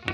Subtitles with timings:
[0.00, 0.12] This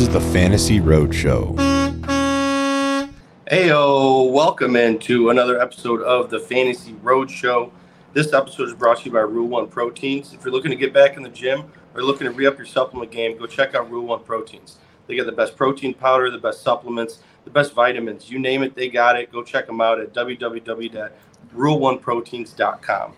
[0.00, 1.54] is the Fantasy Roadshow.
[3.48, 7.70] Heyo, welcome into another episode of the Fantasy Roadshow.
[8.14, 10.34] This episode is brought to you by Rule One Proteins.
[10.34, 12.66] If you're looking to get back in the gym or looking to re up your
[12.66, 14.76] supplement game, go check out Rule One Proteins.
[15.06, 18.30] They got the best protein powder, the best supplements, the best vitamins.
[18.30, 19.32] You name it, they got it.
[19.32, 23.12] Go check them out at www.rule1proteins.com.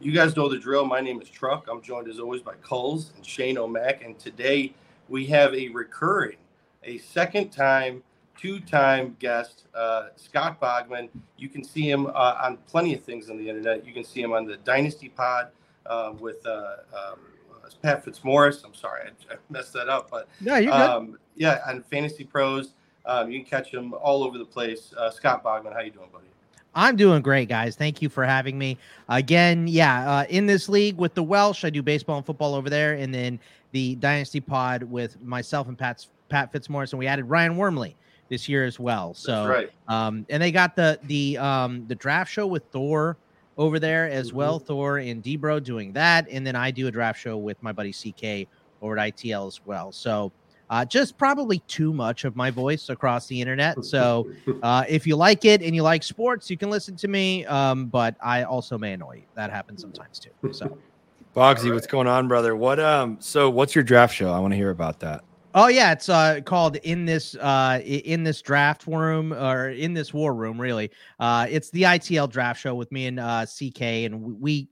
[0.00, 0.84] You guys know the drill.
[0.84, 1.68] My name is Truck.
[1.70, 4.02] I'm joined as always by Coles and Shane O'Mac.
[4.02, 4.74] And today
[5.08, 6.38] we have a recurring,
[6.82, 8.02] a second time,
[8.36, 11.08] two time guest, uh, Scott Bogman.
[11.36, 13.86] You can see him uh, on plenty of things on the internet.
[13.86, 15.48] You can see him on the Dynasty Pod
[15.86, 17.18] uh, with uh, um,
[17.74, 18.62] Pat Fitzmaurice.
[18.64, 20.10] I'm sorry, I, I, messed that up.
[20.10, 20.80] But no, you're good.
[20.80, 22.74] Um, yeah, on Fantasy Pros.
[23.04, 24.94] Um, you can catch him all over the place.
[24.96, 26.26] Uh, Scott Bogman, how you doing, buddy?
[26.74, 27.76] I'm doing great, guys.
[27.76, 29.66] Thank you for having me again.
[29.66, 32.94] Yeah, uh, in this league with the Welsh, I do baseball and football over there,
[32.94, 33.38] and then
[33.72, 37.94] the Dynasty Pod with myself and Pat's Pat Fitzmaurice, and we added Ryan Wormley
[38.28, 39.12] this year as well.
[39.12, 39.70] So, right.
[39.88, 43.16] um, and they got the the um the draft show with Thor
[43.58, 44.36] over there as mm-hmm.
[44.36, 44.58] well.
[44.58, 47.92] Thor and Debro doing that, and then I do a draft show with my buddy
[47.92, 48.48] CK
[48.80, 49.92] over at ITL as well.
[49.92, 50.32] So.
[50.70, 53.84] Uh, just probably too much of my voice across the internet.
[53.84, 54.30] So,
[54.62, 57.44] uh, if you like it and you like sports, you can listen to me.
[57.44, 59.22] Um, but I also may annoy you.
[59.34, 60.30] That happens sometimes too.
[60.50, 60.78] So,
[61.36, 61.74] Bogsy, right.
[61.74, 62.54] what's going on, brother?
[62.56, 64.30] What um so what's your draft show?
[64.30, 65.24] I want to hear about that.
[65.54, 70.14] Oh yeah, it's uh called in this uh in this draft room or in this
[70.14, 70.90] war room really.
[71.18, 74.68] Uh it's the ITL draft show with me and uh CK and we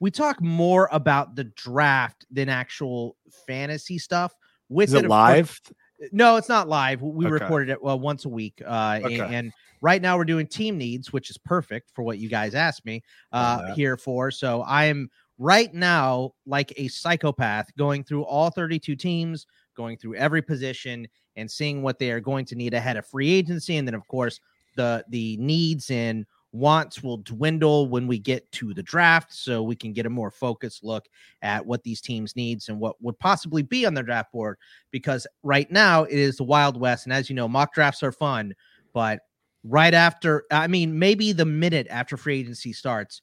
[0.00, 4.34] we talk more about the draft than actual fantasy stuff.
[4.68, 5.60] With Is it, it live?
[5.62, 7.00] Course, no, it's not live.
[7.00, 7.32] We okay.
[7.32, 8.60] recorded it well once a week.
[8.64, 9.20] Uh okay.
[9.20, 12.54] and, and right now we're doing team needs, which is perfect for what you guys
[12.54, 13.02] asked me
[13.32, 14.30] uh here for.
[14.30, 20.16] So I am right now like a psychopath going through all 32 teams, going through
[20.16, 23.76] every position and seeing what they are going to need ahead of free agency.
[23.76, 24.40] And then, of course,
[24.76, 29.74] the the needs and wants will dwindle when we get to the draft so we
[29.74, 31.08] can get a more focused look
[31.42, 34.56] at what these teams needs and what would possibly be on their draft board
[34.92, 38.12] because right now it is the wild west and as you know mock drafts are
[38.12, 38.54] fun
[38.92, 39.18] but
[39.64, 43.20] right after i mean maybe the minute after free agency starts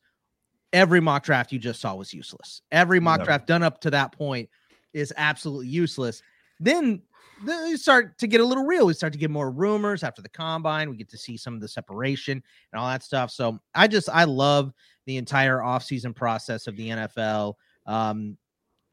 [0.74, 2.62] every mock draft you just saw was useless.
[2.72, 3.26] Every mock no.
[3.26, 4.50] draft done up to that point
[4.94, 6.22] is absolutely useless.
[6.62, 7.02] Then
[7.44, 8.86] they start to get a little real.
[8.86, 10.90] We start to get more rumors after the combine.
[10.90, 12.42] We get to see some of the separation
[12.72, 13.32] and all that stuff.
[13.32, 14.72] So I just I love
[15.06, 17.56] the entire offseason process of the NFL.
[17.88, 18.38] Um,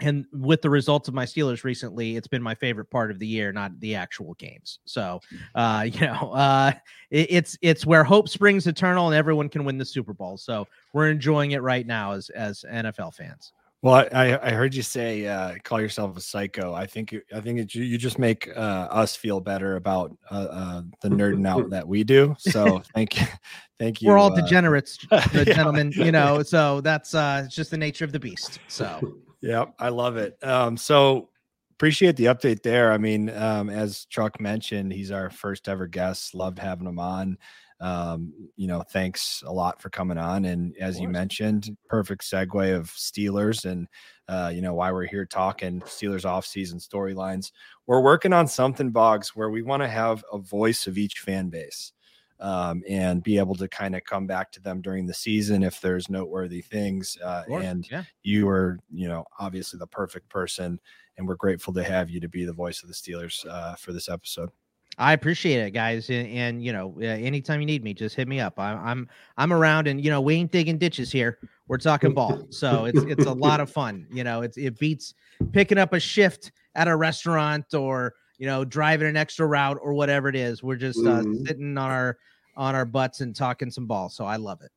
[0.01, 3.27] and with the results of my Steelers recently, it's been my favorite part of the
[3.27, 4.79] year, not the actual games.
[4.85, 5.21] So,
[5.57, 6.73] uh, you know, uh,
[7.11, 10.37] it, it's it's where hope springs eternal, and everyone can win the Super Bowl.
[10.37, 13.53] So we're enjoying it right now as as NFL fans.
[13.81, 16.75] Well, I, I heard you say uh, call yourself a psycho.
[16.75, 20.83] I think I think it, you just make uh, us feel better about uh, uh,
[21.01, 22.35] the nerding out that we do.
[22.39, 23.27] So thank you,
[23.79, 24.09] thank you.
[24.09, 25.45] We're all uh, degenerates, yeah.
[25.45, 25.93] gentlemen.
[25.95, 28.59] You know, so that's uh, just the nature of the beast.
[28.67, 29.01] So
[29.41, 30.37] yeah, I love it.
[30.43, 31.29] Um, so
[31.71, 32.91] appreciate the update there.
[32.91, 36.35] I mean, um, as Chuck mentioned, he's our first ever guest.
[36.35, 37.39] Loved having him on.
[37.81, 40.47] Um, you know, thanks a lot for coming on.
[40.47, 43.87] And as you mentioned, perfect segue of Steelers and
[44.29, 47.53] uh, you know why we're here talking Steelers offseason storylines.
[47.87, 51.49] We're working on something, Boggs, where we want to have a voice of each fan
[51.49, 51.93] base
[52.41, 55.81] um, and be able to kind of come back to them during the season if
[55.81, 57.17] there's noteworthy things.
[57.23, 58.05] Uh, and yeah.
[58.23, 60.79] you are, you know, obviously the perfect person,
[61.17, 63.93] and we're grateful to have you to be the voice of the Steelers uh, for
[63.93, 64.51] this episode.
[64.99, 68.27] I appreciate it, guys, and, and you know, uh, anytime you need me, just hit
[68.27, 68.59] me up.
[68.59, 71.39] I, I'm I'm around, and you know, we ain't digging ditches here.
[71.69, 74.07] We're talking ball, so it's it's a lot of fun.
[74.11, 75.15] You know, it's it beats
[75.53, 79.93] picking up a shift at a restaurant or you know, driving an extra route or
[79.93, 80.63] whatever it is.
[80.63, 81.45] We're just uh, mm-hmm.
[81.45, 82.19] sitting on our
[82.57, 84.09] on our butts and talking some ball.
[84.09, 84.71] So I love it.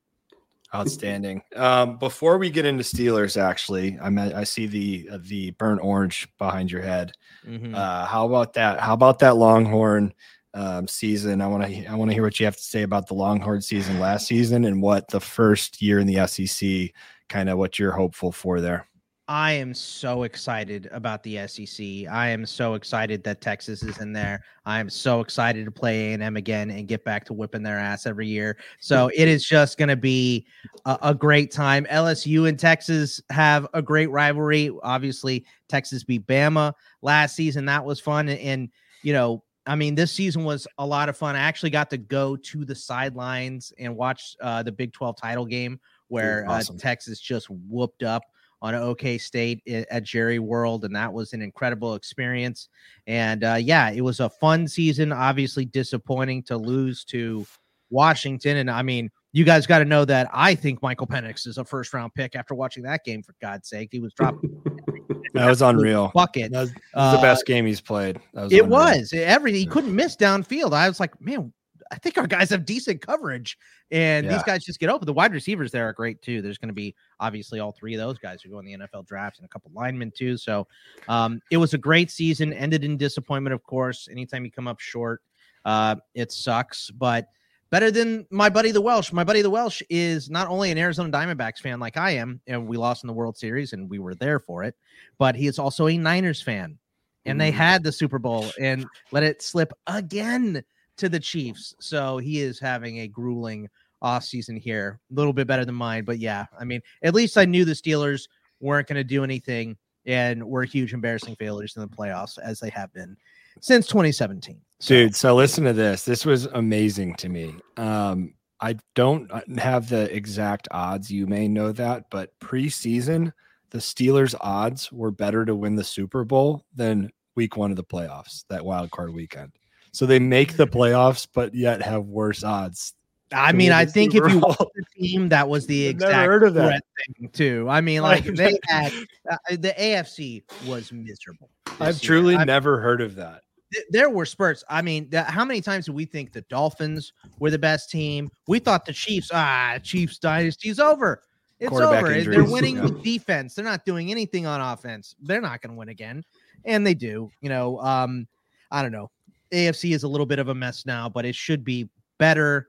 [0.73, 1.41] Outstanding.
[1.53, 4.07] Um, before we get into Steelers, actually, I
[4.39, 7.11] I see the uh, the burnt orange behind your head.
[7.45, 7.75] Mm-hmm.
[7.75, 8.79] Uh, how about that?
[8.79, 10.13] How about that Longhorn
[10.53, 11.41] um, season?
[11.41, 13.61] I want to I want to hear what you have to say about the Longhorn
[13.61, 16.93] season last season and what the first year in the SEC
[17.27, 18.87] kind of what you're hopeful for there.
[19.27, 21.85] I am so excited about the SEC.
[22.11, 24.43] I am so excited that Texas is in there.
[24.65, 28.05] I am so excited to play A&M again and get back to whipping their ass
[28.05, 28.57] every year.
[28.79, 30.45] So it is just going to be
[30.85, 31.85] a, a, great time.
[31.85, 34.71] LSU and Texas have a great rivalry.
[34.83, 37.65] Obviously, Texas beat Bama last season.
[37.65, 38.27] That was fun.
[38.27, 38.69] And, and
[39.03, 41.35] you know, I mean, this season was a lot of fun.
[41.35, 45.45] I actually got to go to the sidelines and watch uh, the Big 12 title
[45.45, 46.75] game where awesome.
[46.75, 48.23] uh, Texas just whooped up
[48.61, 52.69] on OK State at Jerry World, and that was an incredible experience.
[53.07, 55.11] And uh, yeah, it was a fun season.
[55.11, 57.45] Obviously, disappointing to lose to
[57.89, 61.57] Washington, and I mean, you guys got to know that I think Michael Penix is
[61.57, 63.23] a first round pick after watching that game.
[63.23, 64.61] For God's sake, he was dropping.
[65.33, 66.11] that was unreal.
[66.13, 66.51] Bucket.
[66.51, 68.19] That was, that was the best uh, game he's played.
[68.33, 68.69] Was it unreal.
[68.69, 70.73] was every he couldn't miss downfield.
[70.73, 71.53] I was like, man,
[71.91, 73.57] I think our guys have decent coverage,
[73.91, 74.33] and yeah.
[74.33, 75.05] these guys just get open.
[75.05, 76.41] The wide receivers there are great too.
[76.41, 79.05] There's going to be obviously all three of those guys who go in the NFL
[79.05, 80.37] drafts and a couple linemen too.
[80.37, 80.67] So
[81.09, 82.53] um, it was a great season.
[82.53, 84.07] Ended in disappointment, of course.
[84.09, 85.21] Anytime you come up short,
[85.65, 86.89] uh, it sucks.
[86.91, 87.27] But
[87.71, 89.11] better than my buddy the Welsh.
[89.11, 92.67] My buddy the Welsh is not only an Arizona Diamondbacks fan like I am, and
[92.67, 94.75] we lost in the World Series and we were there for it,
[95.17, 96.77] but he is also a Niners fan.
[97.25, 100.63] And they had the Super Bowl and let it slip again
[100.97, 101.75] to the Chiefs.
[101.79, 103.67] So he is having a grueling
[104.01, 104.99] off season here.
[105.11, 107.73] A little bit better than mine, but yeah, I mean, at least I knew the
[107.73, 108.27] Steelers
[108.59, 112.69] weren't going to do anything and were huge embarrassing failures in the playoffs as they
[112.69, 113.15] have been
[113.59, 114.59] since 2017.
[114.79, 114.95] So.
[114.95, 116.05] Dude, so listen to this.
[116.05, 117.55] This was amazing to me.
[117.77, 121.11] Um, I don't uh, have the exact odds.
[121.11, 123.33] You may know that, but preseason,
[123.71, 127.83] the Steelers' odds were better to win the Super Bowl than week one of the
[127.83, 129.51] playoffs, that wild card weekend.
[129.91, 132.93] So they make the playoffs, but yet have worse odds.
[133.33, 136.53] I mean, I think if you watch the team, that was the exact heard of
[136.55, 136.83] that.
[137.17, 137.67] thing too.
[137.69, 138.93] I mean, like they had
[139.29, 141.49] uh, the AFC was miserable.
[141.79, 143.41] I've truly I never heard of that.
[143.73, 144.63] Th- there were spurts.
[144.69, 148.29] I mean, the, how many times did we think the Dolphins were the best team?
[148.47, 151.21] We thought the Chiefs, ah, Chiefs dynasty's over.
[151.59, 152.11] It's over.
[152.11, 152.27] Injuries.
[152.27, 152.83] They're winning yeah.
[152.83, 153.53] with defense.
[153.53, 155.15] They're not doing anything on offense.
[155.21, 156.23] They're not going to win again,
[156.65, 157.31] and they do.
[157.39, 158.27] You know, um,
[158.71, 159.09] I don't know.
[159.51, 162.67] AFC is a little bit of a mess now, but it should be better.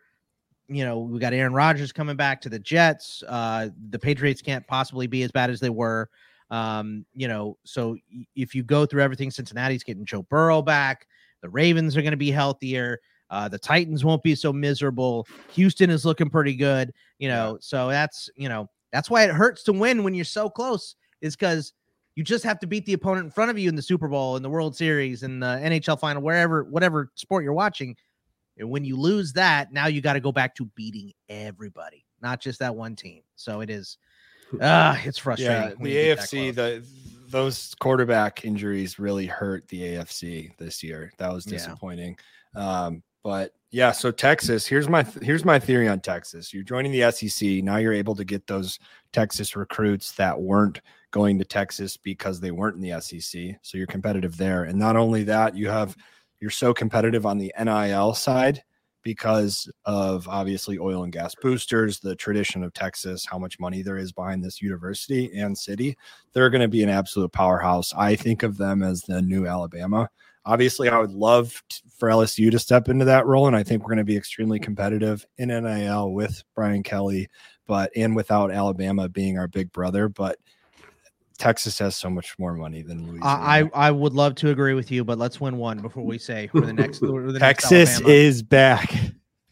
[0.69, 3.23] You know, we got Aaron Rodgers coming back to the Jets.
[3.29, 6.08] Uh, the Patriots can't possibly be as bad as they were.
[6.50, 7.96] Um, you know, so
[8.37, 11.06] if you go through everything, Cincinnati's getting Joe Burrow back.
[11.40, 13.00] The Ravens are going to be healthier.
[13.31, 15.26] Uh, the Titans won't be so miserable.
[15.52, 16.93] Houston is looking pretty good.
[17.19, 20.50] You know, so that's you know that's why it hurts to win when you're so
[20.50, 20.94] close.
[21.23, 21.73] Is because
[22.14, 24.37] you just have to beat the opponent in front of you in the Super Bowl,
[24.37, 27.97] in the World Series, in the NHL final, wherever, whatever sport you're watching.
[28.59, 32.41] And when you lose that, now you got to go back to beating everybody, not
[32.41, 33.23] just that one team.
[33.37, 33.97] So it is,
[34.61, 35.79] ah, uh, it's frustrating.
[35.81, 36.87] Yeah, the AFC, the
[37.31, 41.12] those quarterback injuries really hurt the AFC this year.
[41.17, 42.19] That was disappointing.
[42.55, 42.85] Yeah.
[42.85, 46.53] Um, but yeah, so Texas, here's my here's my theory on Texas.
[46.53, 47.64] You're joining the SEC.
[47.64, 48.79] Now you're able to get those
[49.12, 50.81] Texas recruits that weren't
[51.11, 53.56] going to Texas because they weren't in the SEC.
[53.62, 54.64] So you're competitive there.
[54.64, 55.97] And not only that, you have
[56.41, 58.62] you're so competitive on the NIL side
[59.03, 63.97] because of obviously oil and gas boosters, the tradition of Texas, how much money there
[63.97, 65.97] is behind this university and city.
[66.32, 67.93] They're going to be an absolute powerhouse.
[67.97, 70.09] I think of them as the new Alabama.
[70.44, 71.62] Obviously, I would love
[71.97, 74.59] for LSU to step into that role, and I think we're going to be extremely
[74.59, 77.29] competitive in NIL with Brian Kelly,
[77.67, 80.09] but and without Alabama being our big brother.
[80.09, 80.38] But
[81.38, 83.26] Texas has so much more money than Louisiana.
[83.26, 86.47] I I would love to agree with you, but let's win one before we say
[86.49, 87.00] for the next.
[87.00, 88.95] The Texas next is back.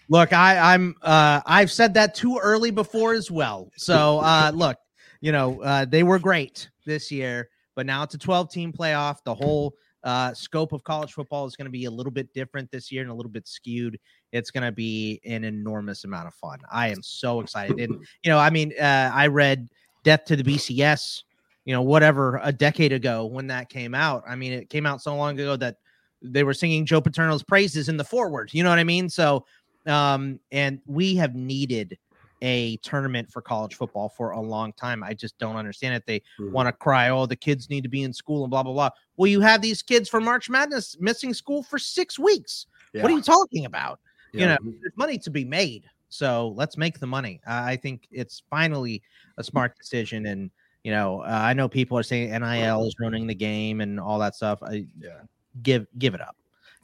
[0.09, 3.71] Look, I I'm uh I've said that too early before as well.
[3.77, 4.77] So uh look,
[5.21, 9.19] you know uh they were great this year, but now it's a 12 team playoff.
[9.25, 12.71] The whole uh scope of college football is going to be a little bit different
[12.71, 13.99] this year and a little bit skewed.
[14.33, 16.59] It's going to be an enormous amount of fun.
[16.71, 19.69] I am so excited, and you know, I mean, uh, I read
[20.05, 21.23] Death to the BCS
[21.65, 24.25] you know, whatever a decade ago when that came out.
[24.27, 25.77] I mean, it came out so long ago that
[26.23, 28.51] they were singing Joe Paterno's praises in the foreword.
[28.53, 29.09] You know what I mean?
[29.09, 29.47] So,
[29.87, 31.99] um, and we have needed
[32.43, 35.05] a tournament for college football for a long time.
[35.05, 36.05] I just don't understand it.
[36.07, 36.53] They mm-hmm.
[36.53, 38.91] want to cry, oh, the kids need to be in school and blah, blah, blah.
[39.17, 42.67] Well, you have these kids for March Madness missing school for six weeks.
[42.95, 43.03] Yeah.
[43.03, 44.01] What are you talking about?
[44.33, 44.41] Yeah.
[44.41, 45.85] You know, there's money to be made.
[46.09, 47.41] So let's make the money.
[47.47, 49.03] I think it's finally
[49.39, 50.27] a smart decision.
[50.27, 50.51] And
[50.83, 54.19] you know, uh, I know people are saying NIL is running the game and all
[54.19, 54.63] that stuff.
[54.63, 55.21] I yeah.
[55.63, 56.37] give give it up.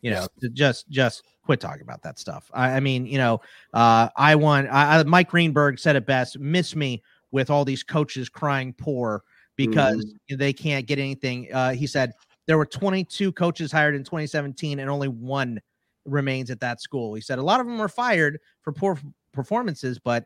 [0.03, 2.51] You know, just just quit talking about that stuff.
[2.55, 3.41] I, I mean, you know,
[3.73, 4.69] uh, I want.
[4.71, 9.25] I, Mike Greenberg said it best: "Miss me with all these coaches crying poor
[9.57, 10.37] because mm-hmm.
[10.37, 11.53] they can't get anything.
[11.53, 12.13] Uh, he said
[12.47, 15.61] there were 22 coaches hired in 2017 and only one
[16.07, 17.15] remains at that school.
[17.15, 18.99] He said a lot of them were fired for poor
[19.33, 20.25] performances, but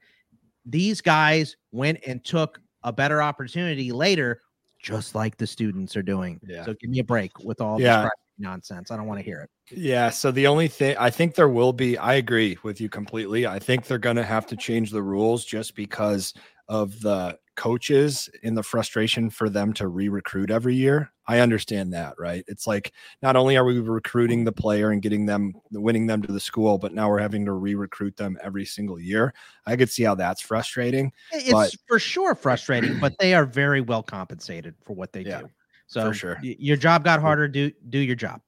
[0.67, 4.43] these guys went and took a better opportunity later,
[4.83, 6.41] just like the students are doing.
[6.47, 6.65] Yeah.
[6.65, 8.03] So give me a break with all yeah.
[8.03, 8.91] this nonsense.
[8.91, 9.51] I don't want to hear it.
[9.77, 10.11] Yeah.
[10.11, 13.47] So the only thing I think there will be, I agree with you completely.
[13.47, 16.35] I think they're going to have to change the rules just because
[16.69, 21.13] of the coaches in the frustration for them to re-recruit every year.
[21.27, 22.43] I understand that, right?
[22.49, 26.33] It's like not only are we recruiting the player and getting them winning them to
[26.33, 29.35] the school, but now we're having to re-recruit them every single year.
[29.67, 31.13] I could see how that's frustrating.
[31.33, 35.43] It's but, for sure frustrating, but they are very well compensated for what they yeah,
[35.43, 35.51] do.
[35.87, 36.39] So sure.
[36.41, 37.47] your job got harder.
[37.47, 38.41] Do do your job.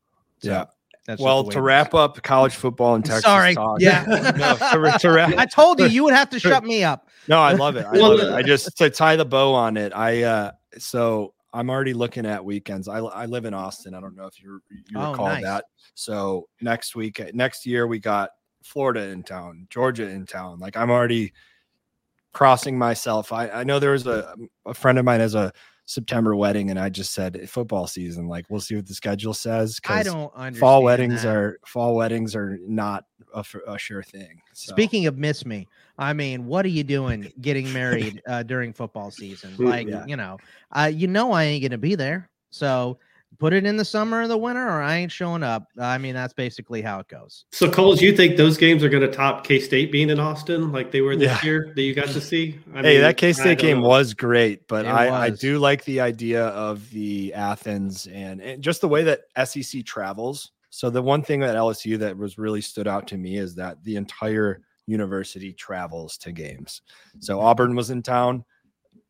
[0.42, 0.50] So.
[0.50, 0.64] Yeah.
[1.06, 3.24] That's well, to wrap up college football in Texas.
[3.24, 3.54] Sorry.
[3.54, 4.04] Talk, yeah.
[4.36, 7.08] no, to, to wrap, I told you you would have to shut me up.
[7.26, 7.84] No, I love it.
[7.86, 8.32] I love it.
[8.32, 9.92] I just to tie the bow on it.
[9.94, 12.88] I uh so I'm already looking at weekends.
[12.88, 13.94] I, I live in Austin.
[13.94, 15.42] I don't know if you you oh, recall nice.
[15.42, 15.64] that.
[15.94, 18.30] So next week, next year, we got
[18.62, 20.60] Florida in town, Georgia in town.
[20.60, 21.32] Like I'm already
[22.32, 23.32] crossing myself.
[23.32, 24.34] I, I know there was a
[24.66, 25.52] a friend of mine has a
[25.84, 28.28] September wedding, and I just said football season.
[28.28, 29.80] Like we'll see what the schedule says.
[29.86, 30.58] I don't understand.
[30.58, 31.34] Fall weddings that.
[31.34, 34.40] are fall weddings are not a, a sure thing.
[34.52, 34.72] So.
[34.72, 35.66] Speaking of miss me,
[35.98, 39.54] I mean, what are you doing getting married uh, during football season?
[39.58, 40.06] Like yeah.
[40.06, 40.38] you know,
[40.72, 42.28] uh, you know I ain't gonna be there.
[42.50, 42.98] So
[43.38, 45.66] put it in the summer or the winter, or I ain't showing up.
[45.78, 47.44] I mean, that's basically how it goes.
[47.52, 50.72] So, Coles, you think those games are going to top K State being in Austin
[50.72, 51.44] like they were this yeah.
[51.44, 52.58] year that you got to see?
[52.74, 53.88] I hey, mean, that K State game know.
[53.88, 55.14] was great, but I, was.
[55.14, 59.84] I do like the idea of the Athens and, and just the way that SEC
[59.84, 60.52] travels.
[60.70, 63.82] So, the one thing at LSU that was really stood out to me is that
[63.84, 66.82] the entire university travels to games.
[67.20, 68.44] So, Auburn was in town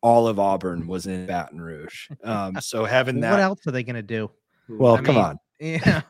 [0.03, 2.09] all of Auburn was in Baton Rouge.
[2.23, 4.29] Um, so having that, what else are they going to do?
[4.69, 5.39] Well, I come mean, on.
[5.59, 6.01] Yeah.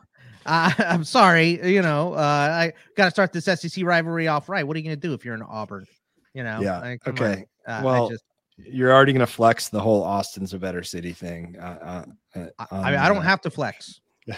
[0.44, 4.66] Uh, I'm sorry, you know, uh, I got to start this SEC rivalry off right.
[4.66, 5.86] What are you going to do if you're in Auburn?
[6.34, 6.80] You know, yeah.
[6.80, 7.46] I, okay.
[7.66, 8.24] Uh, well, just,
[8.58, 11.56] you're already going to flex the whole Austin's a better city thing.
[11.58, 14.00] Uh, uh, uh I, I, don't have to flex.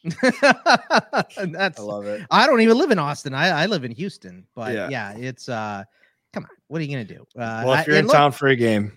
[0.22, 2.26] That's I love it.
[2.30, 3.32] I don't even live in Austin.
[3.32, 5.84] I, I live in Houston, but yeah, yeah it's uh
[6.32, 7.22] come on, what are you gonna do?
[7.36, 8.92] Uh, well, if you're I, in look, town for a game,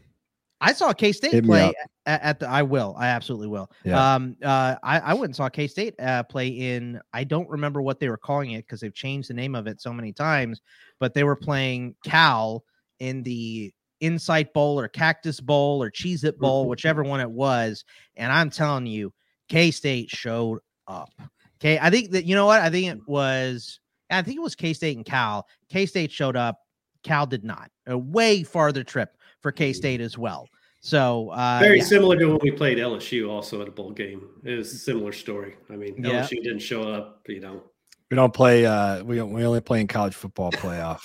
[0.61, 1.73] I saw K State play
[2.05, 2.47] at, at, the.
[2.47, 2.95] I will.
[2.97, 3.69] I absolutely will.
[3.83, 4.13] Yeah.
[4.13, 4.37] Um.
[4.43, 4.75] Uh.
[4.83, 7.01] I I went and saw K State uh, play in.
[7.13, 9.81] I don't remember what they were calling it because they've changed the name of it
[9.81, 10.61] so many times.
[10.99, 12.63] But they were playing Cal
[12.99, 16.69] in the Insight Bowl or Cactus Bowl or Cheez It Bowl, mm-hmm.
[16.69, 17.83] whichever one it was.
[18.15, 19.11] And I'm telling you,
[19.49, 21.11] K State showed up.
[21.59, 21.79] Okay.
[21.79, 22.61] I think that you know what?
[22.61, 23.79] I think it was.
[24.11, 25.47] I think it was K State and Cal.
[25.69, 26.59] K State showed up
[27.03, 27.71] Cal did not.
[27.87, 30.47] A way farther trip for K State as well.
[30.81, 31.83] So uh, very yeah.
[31.83, 34.27] similar to when we played LSU, also at a bowl game.
[34.43, 35.55] It was a similar story.
[35.69, 36.23] I mean, yeah.
[36.23, 37.21] LSU didn't show up.
[37.27, 37.63] You know,
[38.09, 38.65] we don't play.
[38.65, 40.99] Uh, we don't, we only play in college football playoff.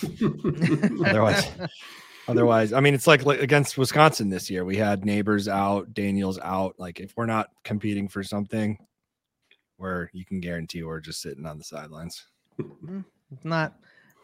[1.07, 1.47] otherwise,
[2.29, 4.65] otherwise, I mean, it's like, like against Wisconsin this year.
[4.65, 6.75] We had Nabers out, Daniels out.
[6.79, 8.79] Like if we're not competing for something,
[9.77, 12.27] where you can guarantee we're just sitting on the sidelines.
[12.59, 13.05] Mm,
[13.45, 13.75] not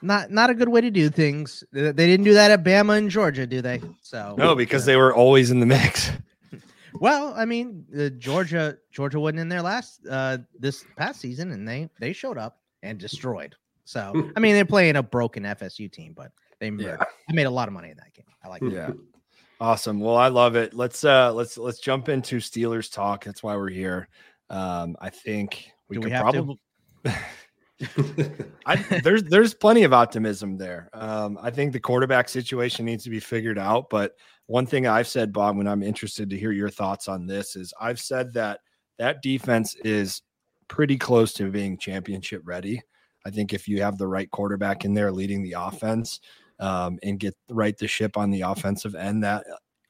[0.02, 1.64] not not a good way to do things.
[1.72, 3.80] They didn't do that at Bama and Georgia, do they?
[4.00, 6.10] So no, because they were always in the mix.
[6.94, 11.66] Well, I mean, uh, Georgia Georgia wasn't in there last uh this past season, and
[11.66, 13.56] they they showed up and destroyed.
[13.84, 16.98] So I mean, they're playing a broken FSU team, but they yeah.
[17.28, 18.26] I made a lot of money in that game.
[18.44, 18.60] I like.
[18.60, 18.70] That.
[18.70, 18.90] Yeah.
[19.60, 20.00] Awesome.
[20.00, 20.74] Well, I love it.
[20.74, 23.24] Let's uh let's let's jump into Steelers talk.
[23.24, 24.08] That's why we're here.
[24.50, 26.60] Um, I think we do could we probably
[28.66, 30.88] I, there's there's plenty of optimism there.
[30.92, 33.90] Um, I think the quarterback situation needs to be figured out.
[33.90, 34.14] But
[34.46, 37.72] one thing I've said, Bob, when I'm interested to hear your thoughts on this, is
[37.80, 38.60] I've said that
[38.98, 40.22] that defense is
[40.68, 42.80] pretty close to being championship ready.
[43.24, 46.20] I think if you have the right quarterback in there leading the offense
[46.58, 49.44] um, and get right the ship on the offensive end, that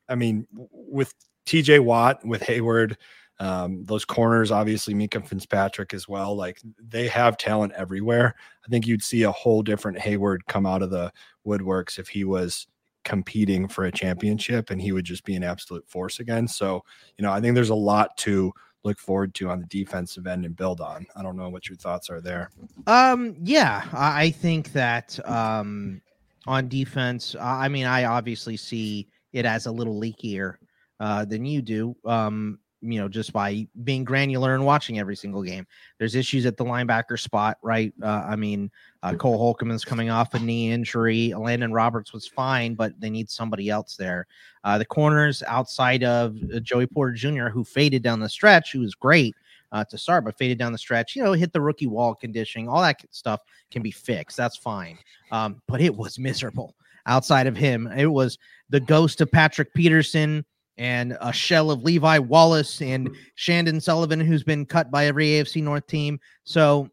[0.09, 1.15] I mean, with
[1.47, 2.97] TJ Watt, with Heyward,
[3.39, 6.37] um, those corners, obviously Minkah Fitzpatrick as well.
[6.37, 8.35] Like they have talent everywhere.
[8.65, 11.13] I think you'd see a whole different Heyward come out of the
[11.47, 12.67] woodworks if he was
[13.05, 16.47] competing for a championship and he would just be an absolute force again.
[16.47, 16.85] So,
[17.19, 18.53] you know, I think there's a lot to
[18.85, 21.07] look forward to on the defensive end and build on.
[21.17, 22.51] I don't know what your thoughts are there.
[22.87, 26.01] Um, yeah, I think that um
[26.47, 30.57] on defense, I mean, I obviously see it as a little leakier
[30.99, 31.97] uh, than you do.
[32.05, 35.67] Um, you know, just by being granular and watching every single game.
[35.99, 37.93] There's issues at the linebacker spot, right?
[38.03, 38.71] Uh, I mean,
[39.03, 41.33] uh, Cole Holcomb is coming off a knee injury.
[41.35, 44.27] Landon Roberts was fine, but they need somebody else there.
[44.65, 48.81] Uh, the corners outside of uh, Joey Porter Jr., who faded down the stretch, who
[48.81, 49.35] was great
[49.71, 52.69] uh, to start, but faded down the stretch, you know, hit the rookie wall conditioning,
[52.69, 54.37] all that stuff can be fixed.
[54.37, 54.99] That's fine.
[55.31, 56.75] Um, but it was miserable
[57.07, 57.87] outside of him.
[57.97, 58.39] It was
[58.71, 60.45] the ghost of Patrick Peterson
[60.79, 65.63] and a shell of Levi Wallace and Chandon Sullivan, who's been cut by every AFC
[65.63, 66.19] North team.
[66.45, 66.89] So,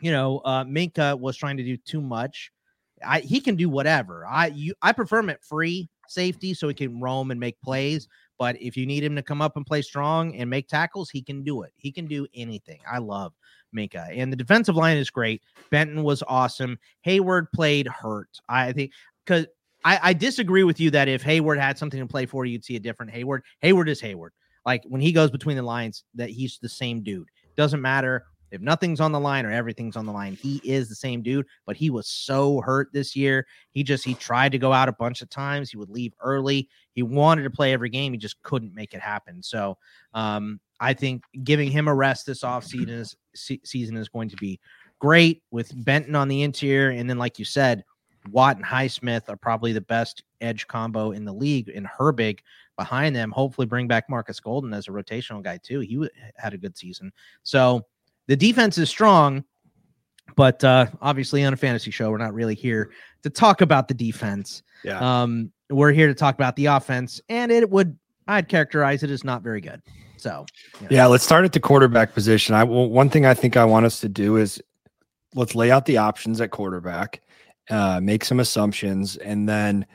[0.00, 2.50] you know, uh, Minkah was trying to do too much.
[3.04, 4.26] I, he can do whatever.
[4.26, 8.08] I you I prefer him at free safety so he can roam and make plays.
[8.38, 11.22] But if you need him to come up and play strong and make tackles, he
[11.22, 11.72] can do it.
[11.76, 12.80] He can do anything.
[12.90, 13.34] I love
[13.76, 14.18] Minkah.
[14.18, 15.42] And the defensive line is great.
[15.70, 16.78] Benton was awesome.
[17.06, 18.28] Heyward played hurt.
[18.48, 18.92] I think
[19.24, 19.46] because
[19.84, 22.76] I, I, disagree with you that if Heyward had something to play for, you'd see
[22.76, 23.40] a different Heyward.
[23.62, 24.30] Heyward is Heyward.
[24.66, 27.28] Like when he goes between the lines, that he's the same dude.
[27.56, 30.34] Doesn't matter if nothing's on the line or everything's on the line.
[30.34, 33.46] He is the same dude, but he was so hurt this year.
[33.70, 35.70] He just he tried to go out a bunch of times.
[35.70, 36.68] He would leave early.
[36.92, 38.12] He wanted to play every game.
[38.12, 39.42] He just couldn't make it happen.
[39.42, 39.78] So
[40.14, 43.16] um, I think giving him a rest this offseason is
[43.64, 44.58] season is going to be
[44.98, 46.90] great with Benton on the interior.
[46.90, 47.84] And then, like you said,
[48.30, 52.40] Watt and Highsmith are probably the best edge combo in the league, and Herbig
[52.76, 53.30] behind them.
[53.30, 55.80] Hopefully, bring back Markus Golden as a rotational guy too.
[55.80, 57.12] He had a good season.
[57.42, 57.86] So
[58.26, 59.44] the defense is strong,
[60.36, 62.90] but uh, obviously on a fantasy show, we're not really here
[63.22, 64.62] to talk about the defense.
[64.84, 65.22] Yeah.
[65.22, 69.24] Um, we're here to talk about the offense, and it would I'd characterize it as
[69.24, 69.82] not very good.
[70.16, 70.44] So
[70.80, 70.88] you know.
[70.90, 72.54] yeah, let's start at the quarterback position.
[72.54, 74.60] I one thing I think I want us to do is
[75.34, 77.22] let's lay out the options at quarterback
[77.70, 79.86] uh, make some assumptions, and then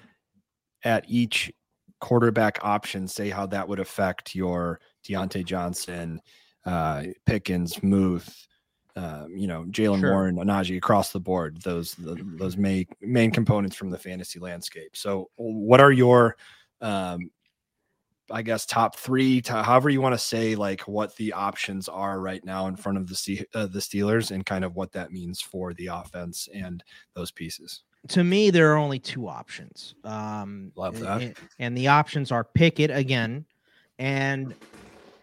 [0.84, 1.51] at each
[2.00, 6.22] quarterback option, say how that would affect your Diontae Johnson,
[6.65, 8.48] uh, Pickens, Muth,
[8.96, 10.12] um, you know, Jaylen sure.
[10.12, 11.62] Warren, Anaji across the board.
[11.62, 14.96] Those the, those main main components from the fantasy landscape.
[14.96, 16.38] So, what are your
[16.82, 17.29] um,
[18.32, 22.20] I guess top three, to, however you want to say, like what the options are
[22.20, 25.41] right now in front of the uh, the Steelers, and kind of what that means
[25.41, 27.84] for the offense and those pieces.
[28.10, 29.96] To me, there are only two options.
[30.03, 31.22] Um, Love that.
[31.22, 33.46] And, and the options are Pickett again,
[34.00, 34.53] and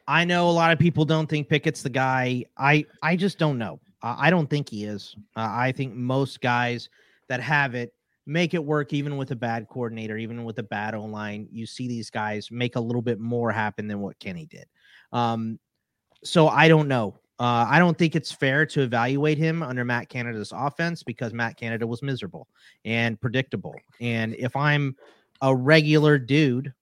[0.06, 2.44] I know a lot of people don't think Pickett's the guy.
[2.56, 3.80] I I just don't know.
[4.02, 5.14] I don't think he is.
[5.36, 6.88] Uh, I think most guys
[7.28, 7.94] that have it
[8.26, 11.48] make it work even with a bad coordinator, even with a bad O line.
[11.50, 14.66] You see these guys make a little bit more happen than what Kenny did.
[15.12, 15.58] Um,
[16.24, 17.18] so I don't know.
[17.38, 21.56] Uh, I don't think it's fair to evaluate him under Matt Canada's offense because Matt
[21.56, 22.46] Canada was miserable
[22.84, 23.74] and predictable.
[24.00, 24.94] And if I'm
[25.40, 26.72] a regular dude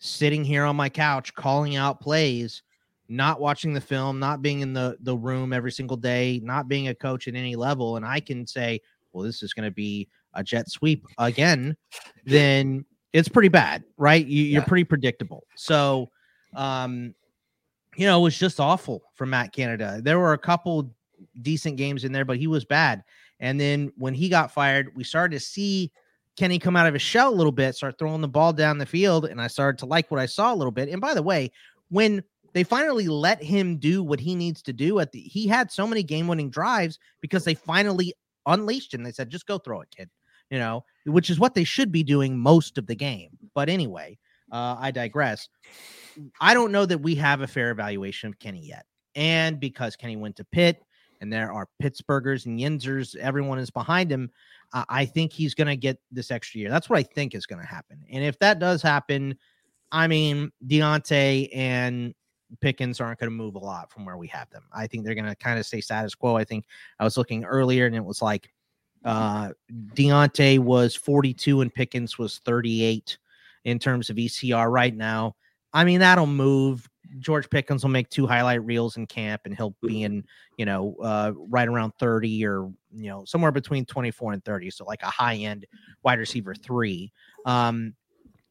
[0.00, 2.62] sitting here on my couch calling out plays,
[3.08, 6.88] not watching the film, not being in the the room every single day, not being
[6.88, 8.80] a coach at any level, and I can say,
[9.12, 11.76] well, this is going to be a jet sweep again,
[12.24, 14.26] then it's pretty bad, right?
[14.26, 15.44] You, are pretty predictable.
[15.54, 16.08] So,
[16.56, 17.14] um,
[17.96, 20.00] you know, it was just awful for Matt Canada.
[20.02, 20.94] There were a couple
[21.42, 23.02] decent games in there, but he was bad.
[23.40, 25.92] And then when he got fired, we started to see
[26.36, 28.86] Kenny come out of his shell a little bit, start throwing the ball down the
[28.86, 30.88] field, and I started to like what I saw a little bit.
[30.88, 31.50] And by the way,
[31.90, 32.22] when
[32.54, 35.86] they finally let him do what he needs to do at the he had so
[35.86, 38.14] many game-winning drives because they finally
[38.46, 39.02] unleashed him.
[39.02, 40.08] They said, just go throw it, kid
[40.52, 43.30] you know, which is what they should be doing most of the game.
[43.54, 44.18] But anyway,
[44.52, 45.48] uh, I digress.
[46.42, 48.84] I don't know that we have a fair evaluation of Kenny yet.
[49.14, 50.82] And because Kenny went to Pitt
[51.22, 54.30] and there are Pittsburghers and Yinzers, everyone is behind him.
[54.74, 56.68] Uh, I think he's going to get this extra year.
[56.68, 58.04] That's what I think is going to happen.
[58.12, 59.38] And if that does happen,
[59.90, 62.14] I mean, Diontae and
[62.60, 64.64] Pickens aren't going to move a lot from where we have them.
[64.70, 66.36] I think they're going to kind of stay status quo.
[66.36, 66.66] I think
[67.00, 68.52] I was looking earlier and it was like
[69.04, 69.50] uh,
[69.94, 73.18] Diontae was 42 and Pickens was 38
[73.64, 75.34] in terms of ECR right now.
[75.72, 76.88] I mean, that'll move.
[77.18, 80.24] George Pickens will make two highlight reels in camp and he'll be in,
[80.56, 84.70] you know, uh, right around 30 or, you know, somewhere between 24 and 30.
[84.70, 85.66] So like a high end
[86.02, 87.12] wide receiver three.
[87.44, 87.94] Um,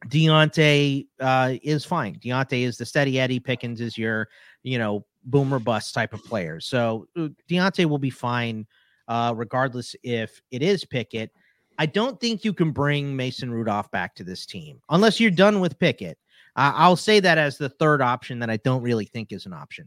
[0.06, 2.18] Diontae uh, is fine.
[2.18, 3.40] Diontae is the steady Eddie.
[3.40, 4.28] Pickens is your,
[4.62, 6.60] you know, boomer bust type of player.
[6.60, 8.66] So uh, Diontae will be fine
[9.12, 11.30] uh, regardless if it is Pickett.
[11.78, 15.60] I don't think you can bring Mason Rudolph back to this team unless you're done
[15.60, 16.16] with Pickett.
[16.56, 19.52] Uh, I'll say that as the third option that I don't really think is an
[19.52, 19.86] option.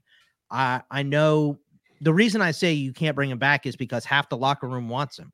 [0.52, 1.58] I I know
[2.02, 4.90] the reason I say you can't bring him back is because half the locker room
[4.90, 5.32] wants him.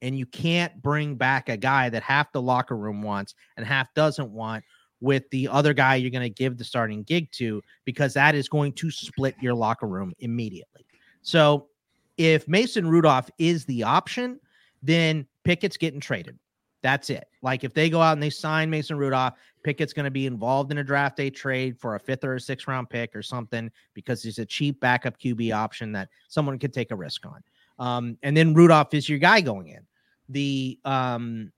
[0.00, 3.92] And you can't bring back a guy that half the locker room wants and half
[3.94, 4.62] doesn't want
[5.00, 8.48] with the other guy you're going to give the starting gig to because that is
[8.48, 10.86] going to split your locker room immediately.
[11.22, 11.68] So
[12.16, 14.40] if Mason Rudolph is the option,
[14.82, 16.38] then Pickett's getting traded.
[16.82, 17.26] That's it.
[17.40, 20.70] Like if they go out and they sign Mason Rudolph, Pickett's going to be involved
[20.70, 23.70] in a draft day trade for a fifth or a sixth round pick or something
[23.94, 27.42] because he's a cheap backup QB option that someone could take a risk on.
[27.78, 29.80] Um, and then Rudolph is your guy going in.
[30.28, 31.50] The um,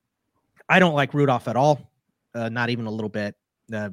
[0.69, 1.91] I don't like Rudolph at all,
[2.35, 3.35] uh, not even a little bit.
[3.73, 3.91] Uh,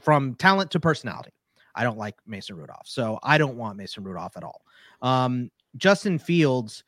[0.00, 1.32] from talent to personality,
[1.74, 2.86] I don't like Mason Rudolph.
[2.86, 4.62] So I don't want Mason Rudolph at all.
[5.02, 6.84] Um, Justin Fields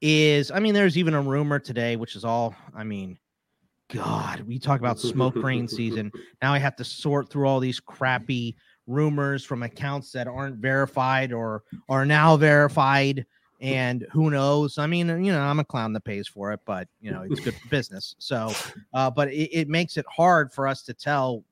[0.00, 3.18] is, I mean, there's even a rumor today, which is all, I mean,
[3.88, 6.10] God, we talk about smoke ring season.
[6.42, 11.32] Now I have to sort through all these crappy rumors from accounts that aren't verified
[11.32, 13.24] or are now verified.
[13.60, 14.76] And who knows?
[14.76, 17.40] I mean, you know, I'm a clown that pays for it, but you know, it's
[17.40, 18.14] good for business.
[18.18, 18.52] So,
[18.92, 21.44] uh, but it, it, makes it hard for us to tell,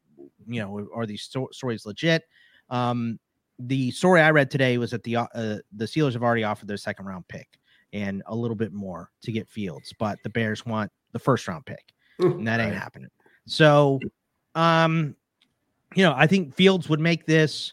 [0.47, 2.25] you know, are these sto- stories legit?
[2.69, 3.19] Um,
[3.59, 6.77] the story I read today was that the uh, the Steelers have already offered their
[6.77, 7.49] second round pick
[7.93, 11.67] and a little bit more to get Fields, but the Bears want the first round
[11.67, 13.11] pick and that ain't happening.
[13.47, 14.01] So,
[14.55, 15.17] um,
[15.95, 17.73] you know, I think Fields would make this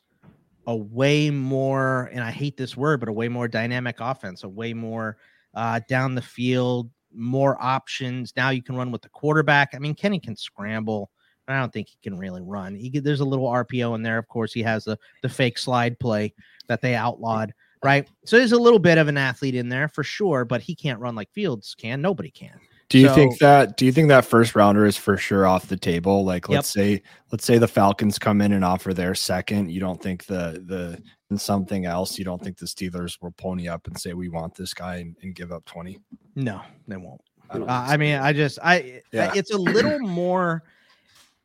[0.67, 4.49] a way more, and I hate this word, but a way more dynamic offense, a
[4.49, 5.17] way more
[5.55, 8.33] uh, down the field, more options.
[8.35, 9.69] Now you can run with the quarterback.
[9.73, 11.11] I mean, Kenny can scramble.
[11.49, 12.75] I don't think he can really run.
[12.75, 14.17] He there's a little RPO in there.
[14.17, 16.33] Of course, he has the the fake slide play
[16.67, 18.07] that they outlawed, right?
[18.25, 20.99] So there's a little bit of an athlete in there for sure, but he can't
[20.99, 22.01] run like Fields can.
[22.01, 22.59] Nobody can.
[22.89, 25.67] Do you so, think that do you think that first rounder is for sure off
[25.67, 26.25] the table?
[26.25, 26.85] Like let's yep.
[26.85, 29.71] say let's say the Falcons come in and offer their second.
[29.71, 33.67] You don't think the the and something else, you don't think the Steelers will pony
[33.67, 35.99] up and say we want this guy and, and give up 20?
[36.35, 37.21] No, they won't.
[37.51, 39.33] I, uh, I mean, I just I yeah.
[39.35, 40.63] it's a little more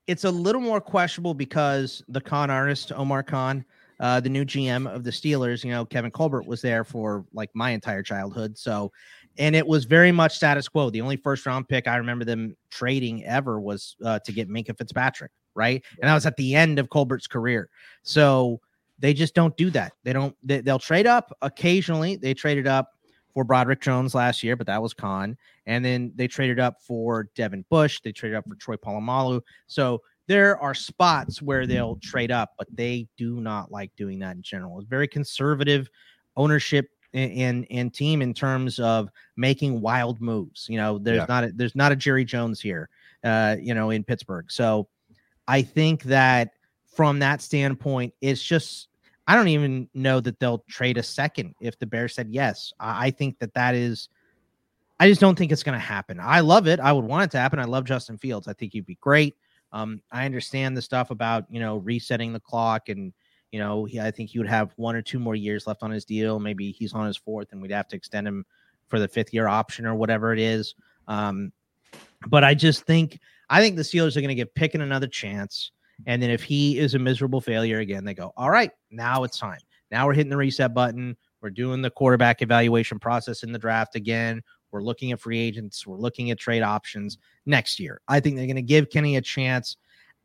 [0.07, 3.65] it's a little more questionable because the con artist Omar Khan
[4.01, 5.65] uh, the new GM of the Steelers.
[5.65, 8.59] You know, Kevin Colbert was there for like my entire childhood.
[8.59, 8.93] So
[9.39, 10.91] and it was very much status quo.
[10.91, 14.77] The only first round pick I remember them trading ever was uh, to get Minkah
[14.79, 15.83] Fitzpatrick, right?
[16.01, 17.69] And that was at the end of Colbert's career.
[18.03, 18.61] So
[18.99, 19.93] they just don't do that.
[20.05, 20.37] They don't.
[20.43, 22.17] They, will trade up occasionally.
[22.17, 22.94] They traded up
[23.35, 25.37] for Broderick Jones last year, but that was Khan.
[25.67, 28.01] And then they traded up for Devin Bush.
[28.01, 29.43] They traded up for Troy Polamalu.
[29.67, 34.37] So there are spots where they'll trade up, but they do not like doing that
[34.37, 34.79] in general.
[34.79, 35.91] It's very conservative
[36.37, 40.67] ownership and and team in terms of making wild moves.
[40.69, 41.27] You know, there's yeah.
[41.29, 42.89] not a, there's not a Jerry Jones here,
[43.23, 44.51] uh, you know, in Pittsburgh.
[44.51, 44.89] So
[45.47, 46.53] I think that
[46.87, 48.89] from that standpoint, it's just
[49.27, 52.73] I don't even know that they'll trade a second if the Bears said yes.
[52.79, 54.09] I, think that that is.
[55.01, 56.21] I just don't think it's going to happen.
[56.21, 56.79] I love it.
[56.79, 57.59] I would want it to happen.
[57.59, 58.49] I love Justin Fields.
[58.49, 59.35] I think he'd be great.
[59.73, 63.13] Um, I understand the stuff about you know resetting the clock and
[63.55, 65.93] you know, he, I think he would have one or two more years left on
[65.93, 66.41] his deal.
[66.41, 68.45] Maybe he's on his fourth, and we'd have to extend him
[68.89, 70.75] for the fifth year option or whatever it is.
[71.07, 71.53] Um,
[72.27, 75.71] but I just think I think the Steelers are going to give Pickett another chance.
[76.07, 79.39] And then if he is a miserable failure again, they go, all right, now it's
[79.39, 79.61] time.
[79.91, 81.17] Now we're hitting the reset button.
[81.41, 84.43] We're doing the quarterback evaluation process in the draft again.
[84.71, 85.87] We're looking at free agents.
[85.87, 88.01] We're looking at trade options next year.
[88.09, 89.77] I think they're going to give Kenny a chance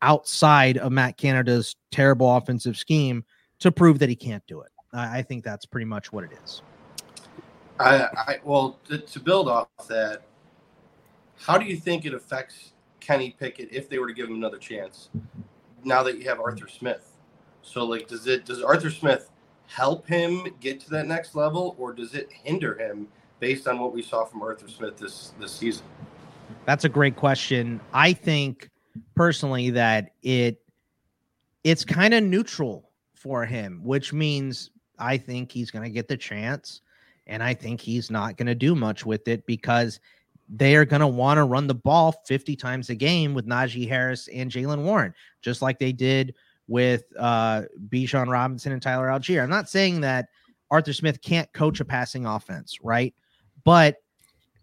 [0.02, 3.24] outside of Matt Canada's terrible offensive scheme
[3.60, 4.70] to prove that he can't do it.
[4.92, 6.62] I, think that's pretty much what it is.
[7.78, 10.22] I, I well to, to, build off that,
[11.36, 14.58] how do you think it affects Kenny Pickett if they were to give him another
[14.58, 15.10] chance?
[15.84, 17.12] Now that you have Arthur Smith,
[17.62, 19.30] so like, does it does Arthur Smith
[19.66, 23.92] help him get to that next level, or does it hinder him based on what
[23.92, 25.84] we saw from Arthur Smith this this season?
[26.66, 27.80] That's a great question.
[27.92, 28.68] I think
[29.14, 30.62] personally that it
[31.64, 36.16] it's kind of neutral for him, which means I think he's going to get the
[36.16, 36.80] chance
[37.26, 40.00] and I think he's not going to do much with it because
[40.52, 43.88] they are going to want to run the ball 50 times a game with Najee
[43.88, 46.34] Harris and Jaylen Warren, just like they did
[46.66, 49.42] with uh, Bijan Robinson and Tyler Allgeier.
[49.42, 50.26] I'm not saying that
[50.70, 53.14] Arthur Smith can't coach a passing offense, right?
[53.64, 53.96] But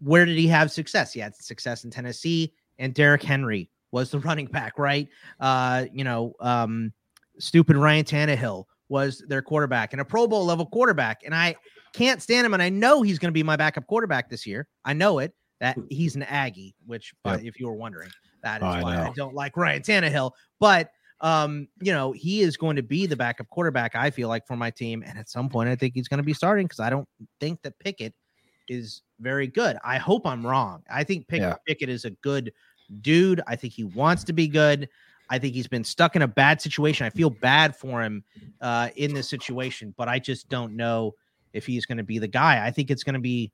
[0.00, 1.12] where did he have success?
[1.12, 5.08] He had success in Tennessee, and Derrick Henry was the running back, right?
[5.40, 6.92] Uh, you know, um,
[7.38, 11.22] stupid Ryan Tannehill was their quarterback and a Pro Bowl level quarterback.
[11.24, 11.56] And I
[11.92, 12.54] can't stand him.
[12.54, 14.66] And I know he's going to be my backup quarterback this year.
[14.84, 15.82] I know it that hmm.
[15.90, 17.40] he's an Aggie, which, yep.
[17.42, 18.10] if you were wondering,
[18.42, 20.32] that is oh, why I, I, don't like Ryan Tannehill.
[20.60, 20.90] But,
[21.20, 24.56] um, you know, he is going to be the backup quarterback, I feel like, for
[24.56, 25.02] my team.
[25.06, 27.08] And at some point, I think he's going to be starting because I don't
[27.40, 28.14] think that Pickett
[28.68, 29.76] is very good.
[29.84, 30.82] I hope I'm wrong.
[30.90, 31.56] I think Pick- yeah.
[31.66, 32.52] Pickett is a good
[33.00, 33.40] dude.
[33.46, 34.88] I think he wants to be good.
[35.30, 37.06] I think he's been stuck in a bad situation.
[37.06, 38.24] I feel bad for him
[38.60, 41.14] uh, in this situation, but I just don't know
[41.52, 42.64] if he's going to be the guy.
[42.64, 43.52] I think it's going to be.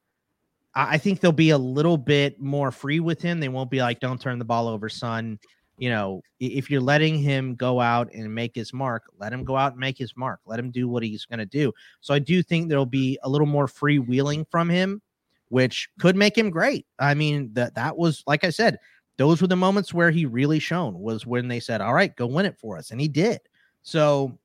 [0.74, 3.40] I think they'll be a little bit more free with him.
[3.40, 5.38] They won't be like, "Don't turn the ball over, son."
[5.78, 9.56] You know, if you're letting him go out and make his mark, let him go
[9.56, 10.40] out and make his mark.
[10.46, 11.72] Let him do what he's going to do.
[12.00, 15.02] So I do think there'll be a little more freewheeling from him,
[15.48, 16.86] which could make him great.
[17.00, 18.78] I mean, that that was like I said,
[19.16, 22.26] those were the moments where he really shone was when they said, All right, go
[22.26, 22.90] win it for us.
[22.90, 23.40] And he did.
[23.82, 24.36] So,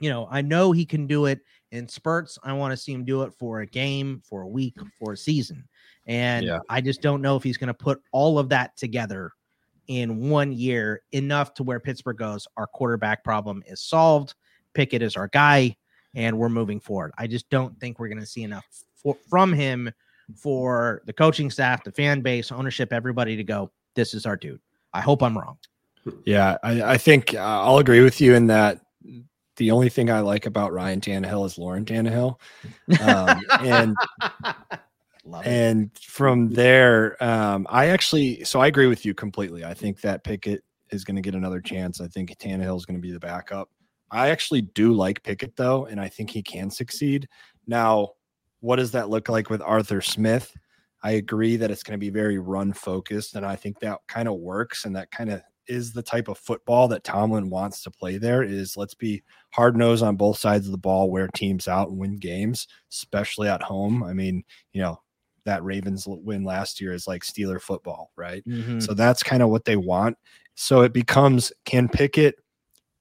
[0.00, 1.40] you know, I know he can do it
[1.72, 2.38] in spurts.
[2.42, 5.16] I want to see him do it for a game, for a week, for a
[5.16, 5.66] season.
[6.06, 6.58] And yeah.
[6.68, 9.32] I just don't know if he's going to put all of that together
[9.88, 14.34] in one year enough to where Pittsburgh goes, our quarterback problem is solved.
[14.74, 15.76] Pickett is our guy,
[16.14, 17.12] and we're moving forward.
[17.18, 19.90] I just don't think we're going to see enough for, from him
[20.36, 24.60] for the coaching staff, the fan base, ownership, everybody to go, this is our dude.
[24.92, 25.58] I hope I'm wrong.
[26.24, 28.80] Yeah, I, I think uh, I'll agree with you in that
[29.56, 32.38] the only thing I like about Ryan Tannehill is Lauren Tannehill.
[33.00, 33.96] Um, and
[35.44, 39.64] and from there, um, I actually so I agree with you completely.
[39.64, 42.00] I think that Pickett is going to get another chance.
[42.00, 43.68] I think Tannehill is going to be the backup.
[44.10, 47.28] I actually do like Pickett though, and I think he can succeed.
[47.66, 48.10] Now,
[48.60, 50.54] what does that look like with Arthur Smith?
[51.02, 54.28] I agree that it's going to be very run focused, and I think that kind
[54.28, 57.90] of works, and that kind of is the type of football that Tomlin wants to
[57.90, 58.18] play.
[58.18, 61.88] There is let's be hard nosed on both sides of the ball, wear teams out
[61.88, 64.02] and win games, especially at home.
[64.02, 65.00] I mean, you know,
[65.44, 68.44] that Ravens win last year is like Steeler football, right?
[68.46, 68.80] Mm-hmm.
[68.80, 70.18] So that's kind of what they want.
[70.54, 72.36] So it becomes can Pickett,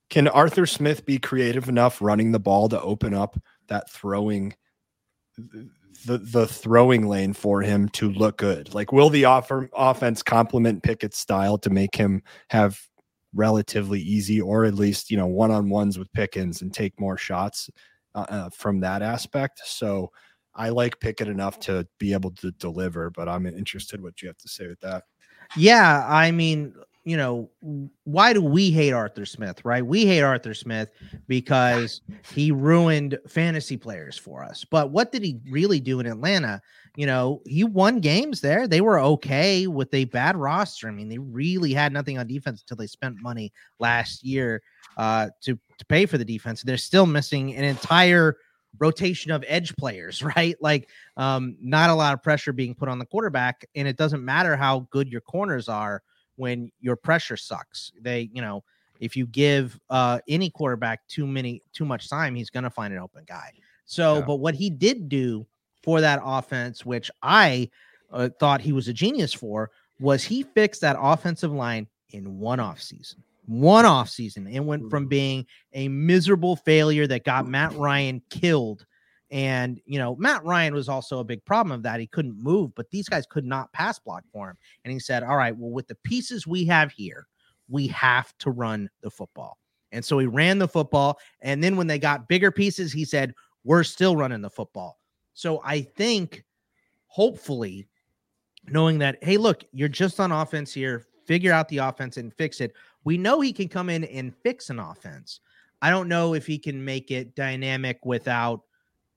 [0.09, 4.53] can Arthur Smith be creative enough running the ball to open up that throwing
[6.05, 8.73] the the throwing lane for him to look good?
[8.73, 12.79] Like, will the offer, offense complement Pickett's style to make him have
[13.33, 17.17] relatively easy, or at least you know one on ones with Pickens and take more
[17.17, 17.69] shots
[18.13, 19.61] uh, uh, from that aspect?
[19.65, 20.11] So,
[20.55, 24.37] I like Pickett enough to be able to deliver, but I'm interested what you have
[24.37, 25.03] to say with that.
[25.57, 26.73] Yeah, I mean,
[27.05, 27.51] you know,
[28.03, 29.85] why do we hate Arthur Smith, right?
[29.85, 30.89] We hate Arthur Smith
[31.27, 32.01] because
[32.33, 34.65] he ruined fantasy players for us.
[34.65, 36.59] But what did he really do in Atlanta?
[36.95, 38.67] You know, he won games there.
[38.67, 40.87] They were okay with a bad roster.
[40.87, 44.63] I mean, they really had nothing on defense until they spent money last year
[44.97, 46.63] uh, to to pay for the defense.
[46.63, 48.37] They're still missing an entire
[48.79, 50.55] rotation of edge players, right?
[50.59, 54.25] Like, um, not a lot of pressure being put on the quarterback, and it doesn't
[54.25, 56.01] matter how good your corners are
[56.35, 57.91] when your pressure sucks.
[57.99, 58.63] They, you know,
[58.99, 62.93] if you give uh, any quarterback too many too much time, he's going to find
[62.93, 63.51] an open guy.
[63.85, 64.21] So, yeah.
[64.21, 65.45] but what he did do
[65.83, 67.69] for that offense, which I
[68.11, 72.59] uh, thought he was a genius for, was he fixed that offensive line in one
[72.59, 73.23] off season.
[73.45, 74.47] One off season.
[74.47, 75.09] It went from mm-hmm.
[75.09, 78.85] being a miserable failure that got Matt Ryan killed
[79.35, 81.99] and, you know, Matt Ryan was also a big problem of that.
[81.99, 84.55] He couldn't move, but these guys could not pass block for him.
[84.85, 87.27] And he said, All right, well, with the pieces we have here,
[87.67, 89.57] we have to run the football.
[89.91, 91.19] And so he ran the football.
[91.41, 93.33] And then when they got bigger pieces, he said,
[93.65, 94.99] We're still running the football.
[95.33, 96.45] So I think,
[97.07, 97.89] hopefully,
[98.69, 102.61] knowing that, hey, look, you're just on offense here, figure out the offense and fix
[102.61, 102.71] it.
[103.03, 105.41] We know he can come in and fix an offense.
[105.81, 108.61] I don't know if he can make it dynamic without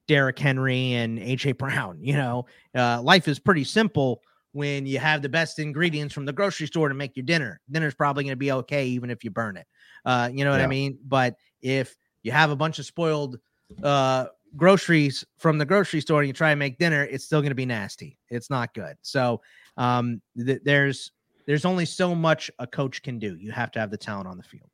[0.09, 1.99] Derrick Henry and AJ Brown.
[2.01, 6.33] You know, uh, life is pretty simple when you have the best ingredients from the
[6.33, 7.61] grocery store to make your dinner.
[7.71, 9.67] Dinner's probably going to be okay even if you burn it.
[10.05, 10.65] Uh, you know what yeah.
[10.65, 10.99] I mean?
[11.07, 13.39] But if you have a bunch of spoiled
[13.83, 17.51] uh, groceries from the grocery store and you try and make dinner, it's still going
[17.51, 18.19] to be nasty.
[18.31, 18.97] It's not good.
[19.03, 19.43] So
[19.77, 21.13] um, th- there's
[21.47, 23.37] there's only so much a coach can do.
[23.37, 24.71] You have to have the talent on the field.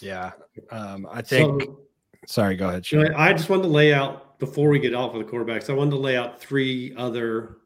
[0.00, 0.32] Yeah,
[0.70, 1.62] um, I think.
[1.62, 1.78] So,
[2.26, 2.84] Sorry, go ahead.
[2.84, 3.14] Sean.
[3.14, 5.70] I just wanted to lay out before we get off of the quarterbacks.
[5.70, 7.58] I wanted to lay out three other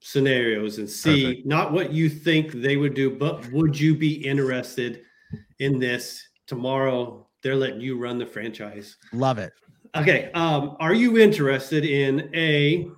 [0.00, 1.46] scenarios and see Perfect.
[1.46, 5.02] not what you think they would do, but would you be interested
[5.58, 7.26] in this tomorrow?
[7.42, 8.96] They're letting you run the franchise.
[9.12, 9.52] Love it.
[9.94, 10.30] Okay.
[10.32, 12.88] Um, are you interested in a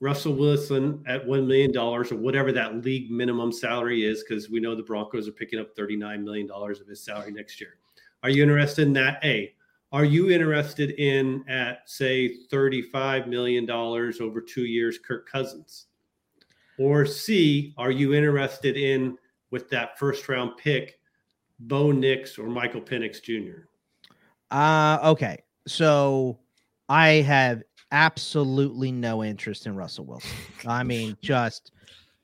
[0.00, 4.22] Russell Wilson at $1 million or whatever that league minimum salary is?
[4.22, 7.78] Because we know the Broncos are picking up $39 million of his salary next year.
[8.22, 9.24] Are you interested in that?
[9.24, 9.54] A.
[9.96, 15.86] Are you interested in at say $35 million over two years, Kirk Cousins?
[16.78, 19.16] Or C, are you interested in
[19.50, 21.00] with that first round pick,
[21.60, 23.62] Bo Nix or Michael Penix Jr.?
[24.50, 25.38] Uh okay.
[25.66, 26.40] So
[26.90, 30.30] I have absolutely no interest in Russell Wilson.
[30.66, 31.72] I mean, just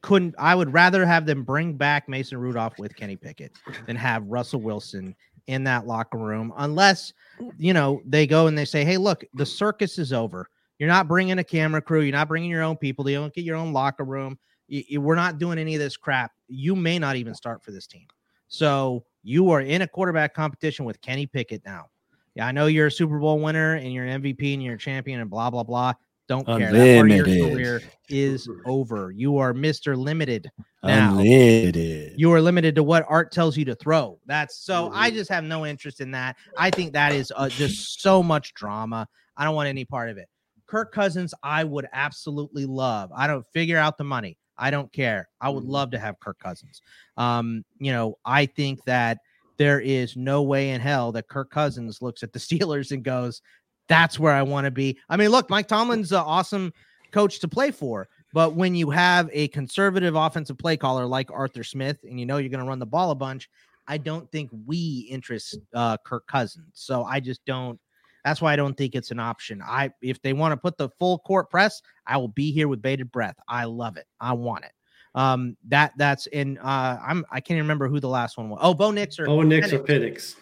[0.02, 0.34] couldn't.
[0.38, 3.52] I would rather have them bring back Mason Rudolph with Kenny Pickett
[3.86, 7.52] than have Russell Wilson in that locker room, unless mm.
[7.58, 10.48] you know they go and they say, "Hey, look, the circus is over.
[10.78, 12.00] You're not bringing a camera crew.
[12.00, 13.08] You're not bringing your own people.
[13.08, 14.38] You don't get your own locker room.
[14.66, 16.32] You, you, we're not doing any of this crap.
[16.48, 18.06] You may not even start for this team.
[18.48, 21.86] So you are in a quarterback competition with Kenny Pickett now.
[22.34, 24.78] Yeah, I know you're a Super Bowl winner and you're an MVP and you're a
[24.78, 25.92] champion and blah blah blah.
[26.32, 26.72] Don't care.
[26.72, 29.10] That part of your career is over.
[29.10, 29.94] You are Mr.
[29.94, 30.50] Limited
[30.82, 31.18] now.
[31.18, 32.14] Unlimited.
[32.16, 34.18] You are limited to what Art tells you to throw.
[34.24, 34.90] That's so.
[34.94, 36.36] I just have no interest in that.
[36.56, 39.06] I think that is uh, just so much drama.
[39.36, 40.26] I don't want any part of it.
[40.66, 43.10] Kirk Cousins, I would absolutely love.
[43.14, 44.38] I don't figure out the money.
[44.56, 45.28] I don't care.
[45.38, 46.80] I would love to have Kirk Cousins.
[47.18, 49.18] Um, you know, I think that
[49.58, 53.42] there is no way in hell that Kirk Cousins looks at the Steelers and goes,
[53.88, 54.98] that's where I want to be.
[55.08, 56.72] I mean, look, Mike Tomlin's an awesome
[57.10, 61.64] coach to play for, but when you have a conservative offensive play caller like Arthur
[61.64, 63.48] Smith and you know you're going to run the ball a bunch,
[63.86, 66.72] I don't think we interest uh, Kirk Cousins.
[66.74, 67.78] So I just don't.
[68.24, 69.60] That's why I don't think it's an option.
[69.62, 72.80] I if they want to put the full court press, I will be here with
[72.80, 73.36] bated breath.
[73.48, 74.06] I love it.
[74.20, 74.72] I want it.
[75.14, 76.56] Um, that that's in.
[76.58, 78.60] Uh, I'm I can't remember who the last one was.
[78.62, 80.36] Oh, Bo Nix or Bo Nix or Penix.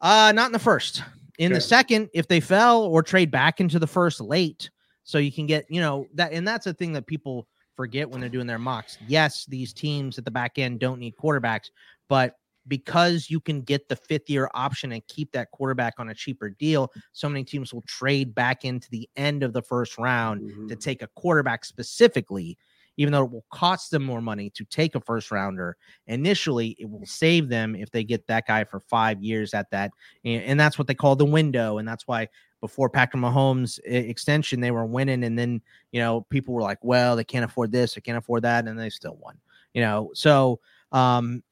[0.00, 1.02] Uh, not in the first.
[1.38, 4.70] In the second, if they fell or trade back into the first late,
[5.04, 7.46] so you can get, you know, that and that's a thing that people
[7.76, 8.98] forget when they're doing their mocks.
[9.06, 11.70] Yes, these teams at the back end don't need quarterbacks,
[12.08, 12.34] but
[12.66, 16.50] because you can get the fifth year option and keep that quarterback on a cheaper
[16.50, 20.66] deal, so many teams will trade back into the end of the first round mm-hmm.
[20.66, 22.58] to take a quarterback specifically
[22.98, 26.90] even though it will cost them more money to take a first rounder initially it
[26.90, 29.90] will save them if they get that guy for five years at that
[30.24, 32.28] and, that's what they call the window and that's why
[32.60, 37.16] before Patrick Mahomes extension they were winning and then you know people were like well
[37.16, 39.38] they can't afford this they can't afford that and they still won
[39.74, 40.10] you know?
[40.14, 40.60] So
[40.92, 41.42] um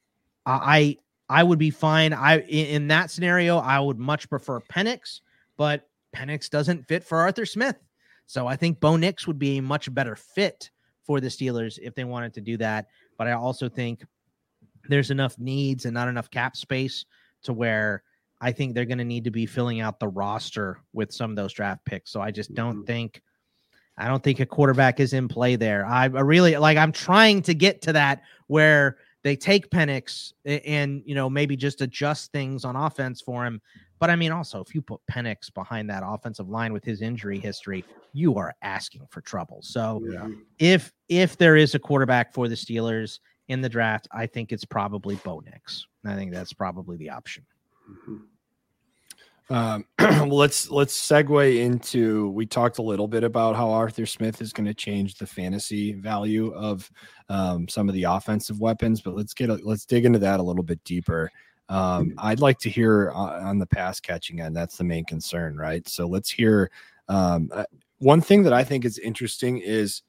[0.45, 2.13] I I would be fine.
[2.13, 5.21] I in that scenario I would much prefer Penix
[5.57, 7.77] but Penix doesn't fit for Arthur Smith.
[8.27, 10.71] So I think Bo Nix would be a much better fit
[11.07, 12.88] for the Steelers if they wanted to do that.
[13.16, 14.05] But I also think
[14.88, 17.05] there's enough needs and not enough cap space
[17.45, 18.03] to where
[18.40, 21.37] I think they're going to need to be filling out the roster with some of
[21.37, 22.11] those draft picks.
[22.11, 22.85] So I just don't mm-hmm.
[22.85, 23.23] think
[23.99, 25.87] I don't think a quarterback is in play there.
[25.87, 31.03] I, I really like I'm trying to get to that where they take Penix and
[31.07, 33.61] you know maybe just adjust things on offense for him
[33.99, 37.39] but I mean, also, if you put Penix behind that offensive line with his injury
[37.39, 39.61] history, you are asking for trouble.
[39.63, 40.29] So, yeah.
[40.59, 44.65] if if there is a quarterback for the Steelers in the draft, I think it's
[44.65, 45.87] probably Bo Nix.
[46.05, 47.45] I think that's probably the option.
[47.91, 48.17] Mm-hmm.
[49.49, 52.31] Um, well, let's let's segue into.
[52.31, 55.93] We talked a little bit about how Arthur Smith is going to change the fantasy
[55.93, 56.91] value of
[57.29, 60.43] um, some of the offensive weapons, but let's get a, let's dig into that a
[60.43, 61.31] little bit deeper.
[61.68, 64.57] Um, I'd like to hear uh, on the pass catching end.
[64.57, 65.87] That's the main concern, right?
[65.88, 66.70] So let's hear.
[67.09, 67.64] Um, uh,
[67.98, 70.02] one thing that I think is interesting is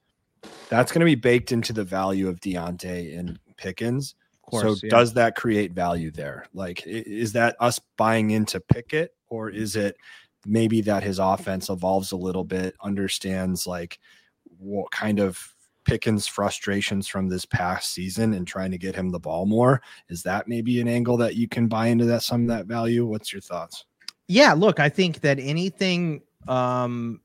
[0.69, 4.15] that's going to be baked into the value of Diontae and Pickens.
[4.49, 4.89] Course, so yeah.
[4.89, 6.45] does that create value there?
[6.53, 9.97] Like, is that us buying into Pickett, or is it
[10.45, 13.99] maybe that his offense evolves a little bit, understands like
[14.57, 15.53] what kind of
[15.87, 19.81] Pickens' frustrations from this past season and trying to get him the ball more.
[20.09, 23.05] Is that maybe an angle that you can buy into that some of that value?
[23.05, 23.85] What's your thoughts?
[24.27, 27.21] Yeah, look, I think that anything um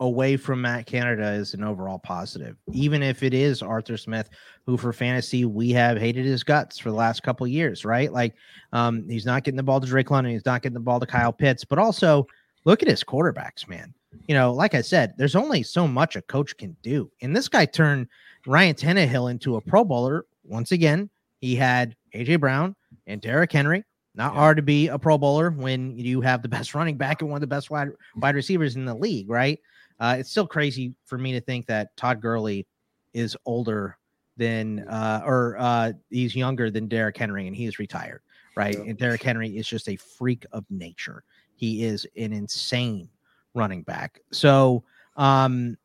[0.00, 2.56] away from Matt Canada is an overall positive.
[2.72, 4.28] Even if it is Arthur Smith,
[4.64, 8.10] who for fantasy we have hated his guts for the last couple years, right?
[8.10, 8.34] Like
[8.72, 11.06] um he's not getting the ball to Drake London, he's not getting the ball to
[11.06, 12.26] Kyle Pitts, but also
[12.64, 13.92] look at his quarterbacks, man
[14.28, 17.10] you know, like I said, there's only so much a coach can do.
[17.22, 18.08] And this guy turned
[18.46, 20.26] Ryan Tannehill into a Pro Bowler.
[20.44, 22.74] Once again, he had AJ Brown
[23.06, 23.84] and Derrick Henry.
[24.14, 24.38] Not yeah.
[24.38, 27.38] hard to be a Pro Bowler when you have the best running back and one
[27.38, 29.58] of the best wide wide receivers in the league, right?
[29.98, 32.66] Uh, it's still crazy for me to think that Todd Gurley
[33.14, 33.96] is older
[34.36, 38.20] than uh, or uh, he's younger than Derrick Henry and he is retired,
[38.56, 38.74] right?
[38.74, 38.90] Yeah.
[38.90, 41.24] And Derrick Henry is just a freak of nature.
[41.54, 43.08] He is an insane
[43.56, 44.20] running back.
[44.30, 44.84] So,
[45.16, 45.76] um,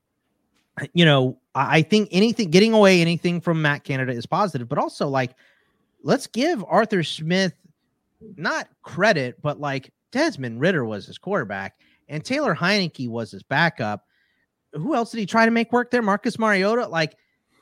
[0.94, 5.08] you know, I think anything getting away anything from Matt Canada is positive, but also
[5.08, 5.36] like
[6.04, 7.54] let's give Arthur Smith
[8.36, 14.06] not credit, but like Desmond Ridder was his quarterback and Taylor Heinicke was his backup.
[14.74, 16.02] Who else did he try to make work there?
[16.02, 16.88] Marcus Mariota.
[16.88, 17.18] Like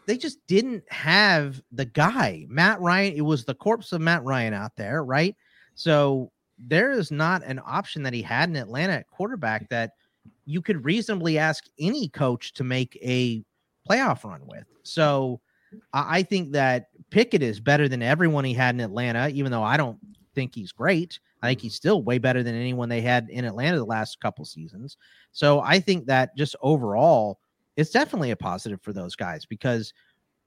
[0.05, 2.45] they just didn't have the guy.
[2.49, 5.35] Matt Ryan, it was the corpse of Matt Ryan out there, right?
[5.75, 9.93] So there is not an option that he had in Atlanta at quarterback that
[10.49, 13.43] you could reasonably ask any coach to make a
[13.87, 14.65] playoff run with.
[14.81, 15.41] So
[15.93, 19.77] I think that Pickett is better than everyone he had in Atlanta, even though I
[19.77, 19.99] don't
[20.33, 21.19] think he's great.
[21.43, 24.43] I think he's still way better than anyone they had in Atlanta the last couple
[24.43, 24.97] seasons.
[25.33, 27.39] So I think that just overall,
[27.77, 29.93] it's definitely a positive for those guys because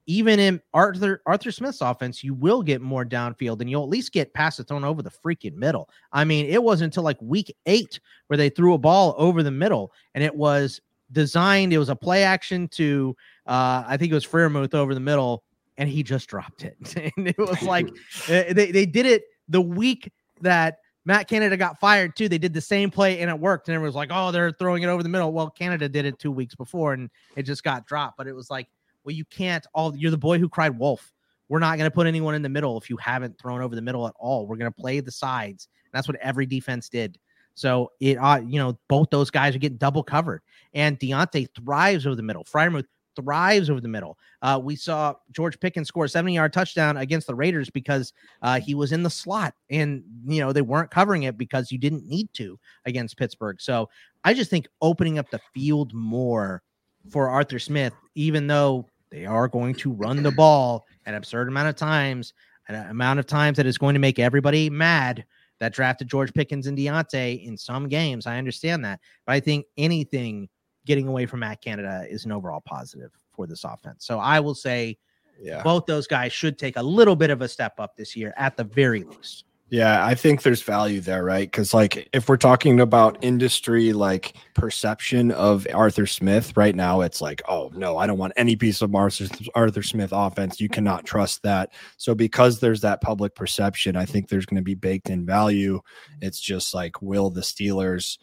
[0.07, 4.12] even in Arthur Arthur Smith's offense, you will get more downfield and you'll at least
[4.12, 5.88] get passes thrown over the freaking middle.
[6.12, 9.50] I mean, it wasn't until like week eight where they threw a ball over the
[9.50, 10.80] middle, and it was
[11.12, 11.72] designed.
[11.72, 15.44] It was a play action to uh, I think it was Freiermuth over the middle,
[15.76, 16.76] and he just dropped it.
[17.16, 17.88] and it was like
[18.28, 22.28] eh, they they did it the week that Matt Canada got fired too.
[22.28, 23.68] They did the same play and it worked.
[23.68, 25.32] And it was like, oh, they're throwing it over the middle.
[25.32, 28.16] Well, Canada did it two weeks before and it just got dropped.
[28.16, 28.68] But it was like,
[29.05, 31.12] well, you can't all you're the boy who cried wolf.
[31.48, 33.82] We're not going to put anyone in the middle if you haven't thrown over the
[33.82, 34.46] middle at all.
[34.46, 35.68] We're going to play the sides.
[35.84, 37.18] And that's what every defense did.
[37.55, 40.40] So it, uh, you know, both those guys are getting double covered,
[40.72, 42.44] and Diontae thrives over the middle.
[42.44, 42.86] Freiermuth
[43.16, 44.18] thrives over the middle.
[44.40, 48.61] Uh, we saw George Pickens score a 70 yard touchdown against the Raiders because uh,
[48.61, 52.07] he was in the slot and, you know, they weren't covering it because you didn't
[52.07, 53.61] need to against Pittsburgh.
[53.61, 53.88] So
[54.24, 56.62] I just think opening up the field more
[57.11, 61.69] for Arthur Smith, even though they are going to run the ball an absurd amount
[61.69, 62.33] of times,
[62.69, 65.25] an amount of times that is going to make everybody mad
[65.61, 68.27] that drafted George Pickens and Diontae in some games.
[68.27, 69.01] I understand that.
[69.27, 70.49] But I think anything
[70.87, 74.07] getting away from Matt Canada is an overall positive for this offense.
[74.07, 74.97] So I will say
[75.41, 75.63] yeah.
[75.63, 78.57] both those guys should take a little bit of a step up this year at
[78.57, 79.45] the very least.
[79.73, 81.51] Yeah, I think there's value there, right?
[81.51, 87.23] Because like if we're talking about industry like perception of Arthur Smith right now, it's
[87.23, 90.61] like, oh no, I don't want any piece of Arthur, Arthur Smith offense.
[90.61, 91.73] You cannot trust that.
[91.97, 95.81] So because there's that public perception, I think there's going to be baked in value.
[96.20, 98.18] It's just like, will the Steelers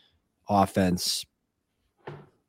[0.47, 1.26] offense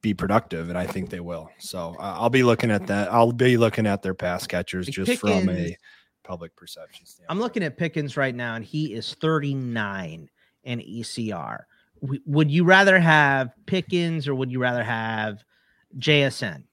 [0.02, 1.48] be productive, and I think they will.
[1.58, 3.10] So uh, I'll be looking at that.
[3.10, 5.74] I'll be looking at their pass catchers just Pickens, from a
[6.22, 7.30] public perception standpoint.
[7.30, 10.28] I'm looking at Pickens right now, and he is 39
[10.64, 11.60] in ECR.
[12.02, 15.44] W- would you rather have Pickens or would you rather have
[15.98, 16.64] JSN?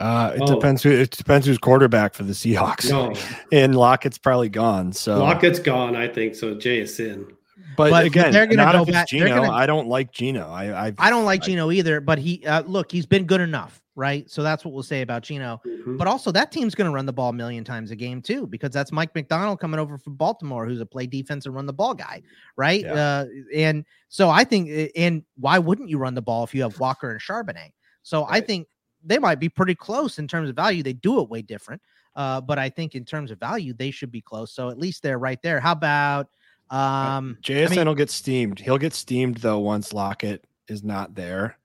[0.00, 0.54] Uh, it oh.
[0.54, 2.88] depends who it depends who's quarterback for the Seahawks.
[2.88, 3.12] No.
[3.52, 4.92] and Lockett's probably gone.
[4.92, 6.36] So Lockett's gone, I think.
[6.36, 7.34] So JSN.
[7.76, 9.08] But, but again, they're going to go back.
[9.08, 10.48] Geno, gonna, I don't like Geno.
[10.48, 12.00] I I, I don't like I, Geno either.
[12.00, 14.30] But he uh, look, he's been good enough, right?
[14.30, 15.60] So that's what we'll say about Geno.
[15.66, 15.96] Mm-hmm.
[15.96, 18.46] But also, that team's going to run the ball a million times a game too,
[18.46, 21.72] because that's Mike Macdonald coming over from Baltimore, who's a play defense and run the
[21.72, 22.22] ball guy,
[22.56, 22.82] right?
[22.82, 22.94] Yeah.
[22.94, 26.78] Uh, and so I think, and why wouldn't you run the ball if you have
[26.78, 27.72] Walker and Charbonnet?
[28.04, 28.34] So right.
[28.34, 28.68] I think
[29.04, 30.84] they might be pretty close in terms of value.
[30.84, 31.82] They do it way different.
[32.14, 34.52] Uh, but I think in terms of value, they should be close.
[34.52, 35.58] So at least they're right there.
[35.58, 36.28] How about
[36.70, 38.60] um, JSN I mean, will get steamed.
[38.60, 41.58] He'll get steamed though once Lockett is not there.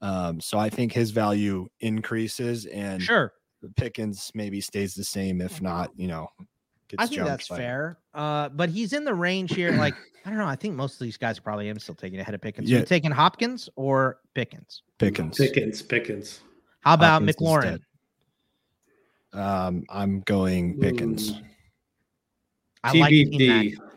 [0.00, 3.32] Um, so I think his value increases and sure
[3.76, 6.28] Pickens maybe stays the same, if not, you know.
[6.96, 7.98] I think that's fair.
[8.14, 9.72] Uh, but he's in the range here.
[9.72, 9.94] Like,
[10.24, 10.46] I don't know.
[10.46, 12.70] I think most of these guys probably am still taking ahead of Pickens.
[12.70, 12.80] Yeah.
[12.80, 14.82] You taking Hopkins or Pickens?
[14.98, 15.36] Pickens.
[15.36, 15.82] Pickens.
[15.82, 16.40] Pickens.
[16.80, 17.80] How about Hopkins McLaurin?
[19.32, 21.40] Um, I'm going Pickens.
[22.84, 23.76] I TBD.
[23.76, 23.87] like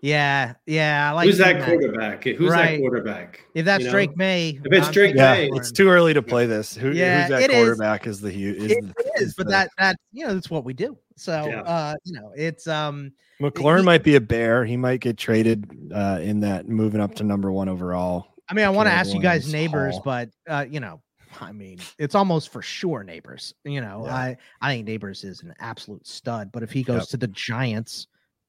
[0.00, 1.10] yeah, yeah.
[1.10, 2.24] I like who's that quarterback?
[2.24, 2.72] Who's right.
[2.72, 3.40] that quarterback?
[3.54, 3.92] If that's you know?
[3.92, 6.76] Drake Maye, if it's Drake yeah, Maye, it's too early to play this.
[6.76, 8.06] Who, yeah, who's that quarterback?
[8.06, 8.56] Is, is the huge?
[8.56, 10.96] Is, it the, is, but the, that that you know that's what we do.
[11.16, 11.62] So yeah.
[11.62, 14.64] uh, you know, it's um McLaurin he, might be a bear.
[14.64, 18.34] He might get traded uh in that moving up to number one overall.
[18.48, 20.02] I mean, I want to ask you guys Nabers, Hall.
[20.04, 21.02] but uh, you know,
[21.40, 23.52] I mean, it's almost for sure Nabers.
[23.64, 24.14] You know, yeah.
[24.14, 26.50] I I think Nabers is an absolute stud.
[26.52, 27.08] But if he goes yep.
[27.08, 28.06] to the Giants,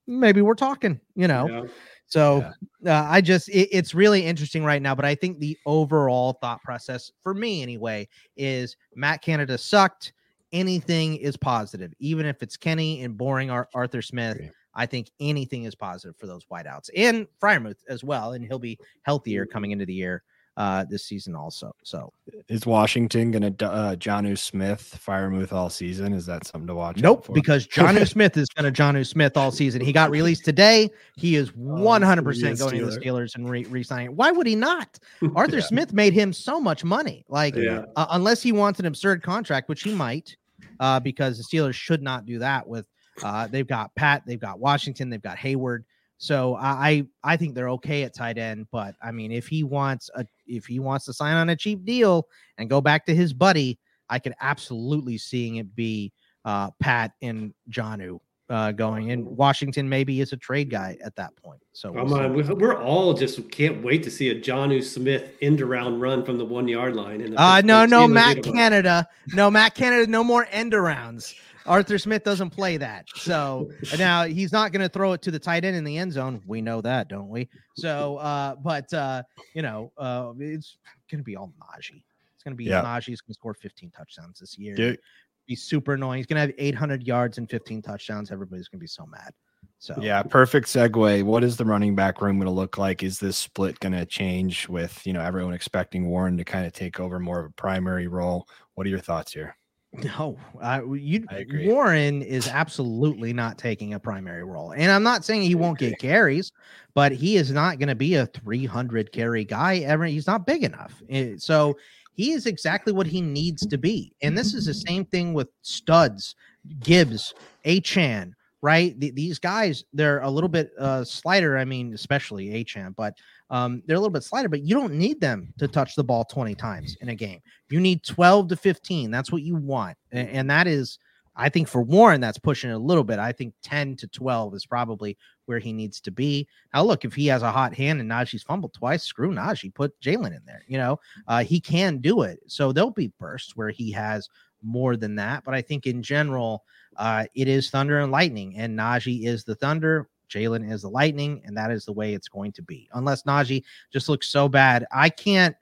[0.09, 0.99] maybe we're talking.
[1.15, 1.47] You know.
[1.47, 1.63] Yeah.
[2.07, 2.51] So
[2.81, 3.01] yeah.
[3.01, 6.61] uh, I just it, it's really interesting right now, but I think the overall thought
[6.63, 10.13] process for me anyway is Matt Canada sucked.
[10.51, 14.41] Anything is positive, even if it's Kenny and boring Ar- Arthur Smith.
[14.73, 18.79] I think anything is positive for those wideouts and Freiermuth as well, and he'll be
[19.03, 20.23] healthier coming into the year
[20.59, 21.73] uh, this season also.
[21.83, 22.11] So
[22.49, 26.11] is Washington going to uh, Jonnu Smith Freiermuth all season?
[26.11, 26.97] Is that something to watch?
[26.97, 29.79] Nope, because Jonnu Smith is going to Jonnu Smith all season.
[29.79, 30.89] He got released today.
[31.15, 34.99] He is 100 percent going to the Steelers and re- signing Why would he not?
[35.35, 35.63] Arthur yeah.
[35.63, 37.23] Smith made him so much money.
[37.29, 37.85] Like yeah.
[37.95, 40.35] uh, unless he wants an absurd contract, which he might,
[40.81, 42.85] uh, because the Steelers should not do that with.
[43.23, 45.83] Uh, they've got Pat, they've got Washington, they've got Heyward.
[46.19, 50.09] So I I think they're okay at tight end, but I mean if he wants
[50.15, 52.27] a if he wants to sign on a cheap deal
[52.57, 53.79] and go back to his buddy,
[54.09, 56.11] I could absolutely seeing it be
[56.45, 58.19] uh, Pat and Jonnu
[58.49, 61.61] uh, going, and Washington maybe is a trade guy at that point.
[61.73, 65.99] So we'll on, we're all just can't wait to see a Jonnu Smith end around
[65.99, 67.35] run from the one yard line.
[67.37, 71.35] uh, no, no, Matt Canada, no, Matt Canada, no more end arounds.
[71.65, 73.05] Arthur Smith doesn't play that.
[73.15, 76.13] So now he's not going to throw it to the tight end in the end
[76.13, 76.41] zone.
[76.45, 77.49] We know that, don't we?
[77.75, 80.77] So, uh, but uh, you know, uh, it's
[81.09, 82.03] going to be all Najee.
[82.35, 82.81] It's going to be yeah.
[82.81, 84.75] Najee's going to score 15 touchdowns this year.
[84.75, 84.99] Dude.
[85.47, 86.17] Be super annoying.
[86.17, 88.31] He's going to have 800 yards and 15 touchdowns.
[88.31, 89.33] Everybody's going to be so mad.
[89.79, 91.23] So yeah, perfect segue.
[91.23, 93.01] What is the running back room going to look like?
[93.01, 96.73] Is this split going to change with you know everyone expecting Warren to kind of
[96.73, 98.47] take over more of a primary role?
[98.75, 99.55] What are your thoughts here?
[99.91, 101.25] No, uh, you
[101.65, 105.97] Warren is absolutely not taking a primary role, and I'm not saying he won't get
[105.97, 106.51] carries,
[106.93, 110.05] but he is not going to be a 300 carry guy ever.
[110.05, 111.75] He's not big enough, eh, so
[112.13, 114.13] he is exactly what he needs to be.
[114.21, 116.35] And this is the same thing with studs,
[116.81, 117.33] Gibbs,
[117.65, 118.99] Achane, right?
[118.99, 121.57] these guys, they're a little bit uh, slighter.
[121.57, 123.15] I mean, especially Achane, but
[123.49, 126.25] um, they're a little bit slighter, but you don't need them to touch the ball
[126.25, 127.39] 20 times in a game.
[127.69, 129.11] You need 12 to 15.
[129.11, 129.97] That's what you want.
[130.11, 130.99] And, and that is,
[131.35, 133.17] I think for Warren, that's pushing it a little bit.
[133.17, 136.47] I think 10 to 12 is probably where he needs to be.
[136.73, 139.99] Now, look, if he has a hot hand and Najee's fumbled twice, screw Najee, put
[140.01, 140.63] Jalen in there.
[140.67, 142.39] You know, uh, he can do it.
[142.47, 144.27] So there'll be bursts where he has
[144.61, 145.43] more than that.
[145.45, 146.63] But I think in general,
[146.99, 150.09] uh, it is thunder and lightning, and Najee is the thunder.
[150.29, 152.87] Jalen is the lightning, and that is the way it's going to be.
[152.93, 155.55] Unless Najee just looks so bad, I can't.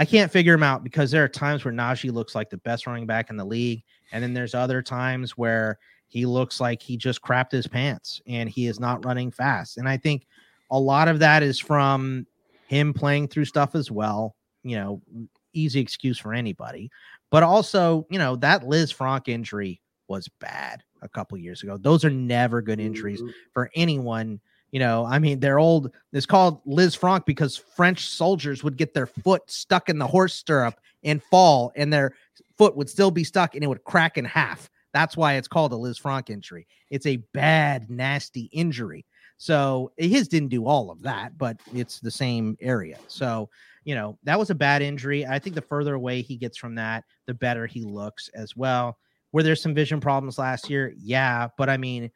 [0.00, 2.86] I can't figure him out because there are times where Najee looks like the best
[2.86, 3.82] running back in the league,
[4.12, 8.48] and then there's other times where he looks like he just crapped his pants and
[8.48, 9.76] he is not running fast.
[9.76, 10.26] And I think
[10.70, 12.26] a lot of that is from
[12.66, 14.34] him playing through stuff as well.
[14.62, 15.02] You know,
[15.52, 16.90] easy excuse for anybody,
[17.30, 21.76] but also, you know, that Lisfranc injury was bad a couple years ago.
[21.76, 23.30] Those are never good injuries mm-hmm.
[23.52, 24.40] for anyone.
[24.70, 25.94] You know, I mean, they're old.
[26.12, 30.34] It's called Liz Lisfranc because French soldiers would get their foot stuck in the horse
[30.34, 32.14] stirrup and fall, and their
[32.56, 34.68] foot would still be stuck and it would crack in half.
[34.92, 36.66] That's why it's called a Liz Lisfranc injury.
[36.90, 39.06] It's a bad, nasty injury.
[39.38, 42.98] So his didn't do all of that, but it's the same area.
[43.06, 43.48] So,
[43.84, 45.24] you know, that was a bad injury.
[45.24, 48.98] I think the further away he gets from that, the better he looks as well.
[49.32, 50.92] Were there some vision problems last year?
[50.96, 52.10] Yeah, but I mean,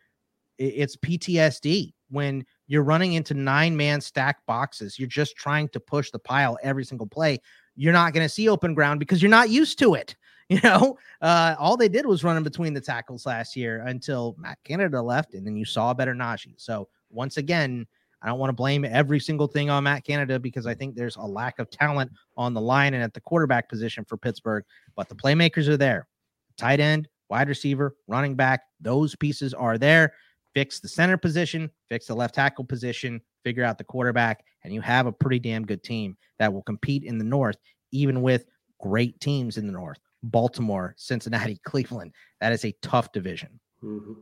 [0.59, 4.99] it's PTSD when you're running into nine man stack boxes.
[4.99, 7.41] You're just trying to push the pile every single play.
[7.75, 10.17] You're not going to see open ground because you're not used to it.
[10.49, 14.35] You know, uh, all they did was run in between the tackles last year until
[14.37, 16.61] Matt Canada left, and then you saw a better Najee.
[16.61, 17.87] So once again,
[18.21, 21.17] I don't want to blame every single thing on Matt Canada because I think there's
[21.17, 25.09] a lack of talent on the line and at the quarterback position for Pittsburgh, but
[25.09, 26.07] the playmakers are there
[26.63, 28.63] tight end, wide receiver, running back.
[28.81, 30.13] Those pieces are there.
[30.55, 34.81] Fix the center position, fix the left tackle position, figure out the quarterback, and you
[34.81, 37.57] have a pretty damn good team that will compete in the North,
[37.91, 38.45] even with
[38.81, 42.13] great teams in the North Baltimore, Cincinnati, Cleveland.
[42.41, 43.59] That is a tough division.
[43.83, 44.13] Mm-hmm.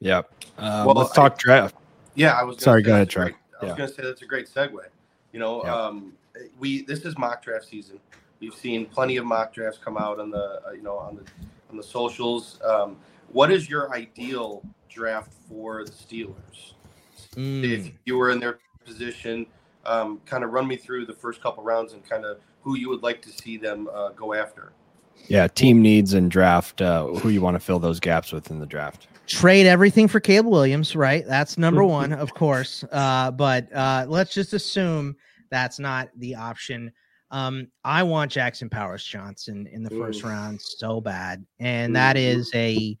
[0.00, 0.22] Yeah.
[0.58, 1.76] Um, well, let's talk I, draft.
[2.14, 2.82] Yeah, I was sorry.
[2.82, 3.34] Go ahead, Trey.
[3.60, 4.78] I was going to say that's a great segue.
[5.32, 5.74] You know, yeah.
[5.74, 6.12] um,
[6.58, 8.00] we this is mock draft season.
[8.40, 11.22] We've seen plenty of mock drafts come out on the uh, you know on the
[11.70, 12.60] on the socials.
[12.64, 12.96] Um,
[13.32, 16.74] what is your ideal draft for the Steelers?
[17.34, 17.64] Mm.
[17.64, 19.46] If you were in their position,
[19.84, 22.88] um, kind of run me through the first couple rounds and kind of who you
[22.88, 24.72] would like to see them uh, go after.
[25.28, 26.82] Yeah, team needs and draft.
[26.82, 29.08] Uh, who you want to fill those gaps with in the draft?
[29.26, 31.26] Trade everything for Caleb Williams, right?
[31.26, 32.84] That's number one, of course.
[32.92, 35.16] Uh, but uh, let's just assume
[35.50, 36.92] that's not the option.
[37.30, 40.28] Um, I want Jackson Powers Johnson in the first Ooh.
[40.28, 42.96] round so bad, and that is a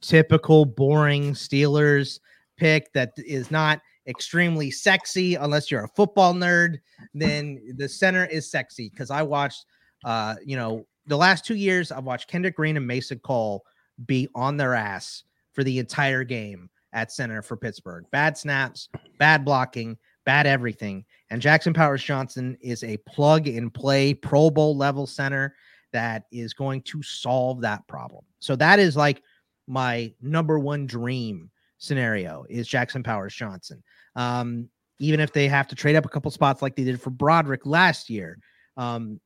[0.00, 2.20] typical boring Steelers
[2.56, 6.78] pick that is not extremely sexy unless you're a football nerd.
[7.14, 9.64] Then the center is sexy because I watched,
[10.04, 13.64] uh, you know, the last two years I've watched Kendrick Green and Mason Cole
[14.06, 18.04] be on their ass for the entire game at center for Pittsburgh.
[18.10, 21.04] Bad snaps, bad blocking, bad everything.
[21.30, 25.54] And Jackson Powers Johnson is a plug and play Pro Bowl level center
[25.92, 28.24] that is going to solve that problem.
[28.40, 29.22] So that is like
[29.66, 33.82] my number one dream scenario is Jackson Powers Johnson.
[34.16, 34.68] Um,
[34.98, 37.66] even if they have to trade up a couple spots like they did for Broderick
[37.66, 38.38] last year,
[38.76, 39.20] um,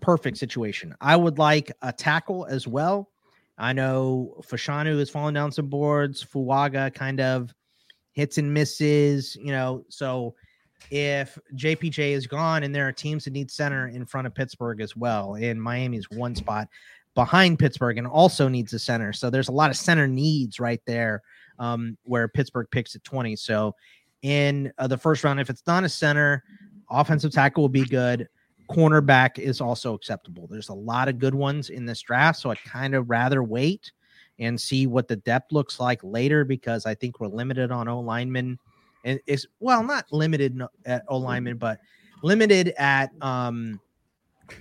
[0.00, 0.94] perfect situation.
[1.00, 3.10] I would like a tackle as well.
[3.58, 6.24] I know Fashanu has fallen down some boards.
[6.24, 7.54] Fuaga kind of
[8.12, 9.84] hits and misses, you know.
[9.88, 10.34] So
[10.90, 14.80] if JPJ is gone and there are teams that need center in front of Pittsburgh
[14.80, 16.68] as well, and Miami's one spot,
[17.14, 19.12] behind Pittsburgh and also needs a center.
[19.12, 21.22] So there's a lot of center needs right there
[21.58, 23.36] um, where Pittsburgh picks at 20.
[23.36, 23.74] So
[24.22, 26.42] in uh, the first round, if it's not a center,
[26.90, 28.28] offensive tackle will be good.
[28.70, 30.46] Cornerback is also acceptable.
[30.46, 32.38] There's a lot of good ones in this draft.
[32.38, 33.92] So I'd kind of rather wait
[34.38, 38.00] and see what the depth looks like later because I think we're limited on O
[38.00, 38.58] linemen.
[39.04, 41.80] And it's well, not limited at O linemen, but
[42.22, 43.80] limited at um,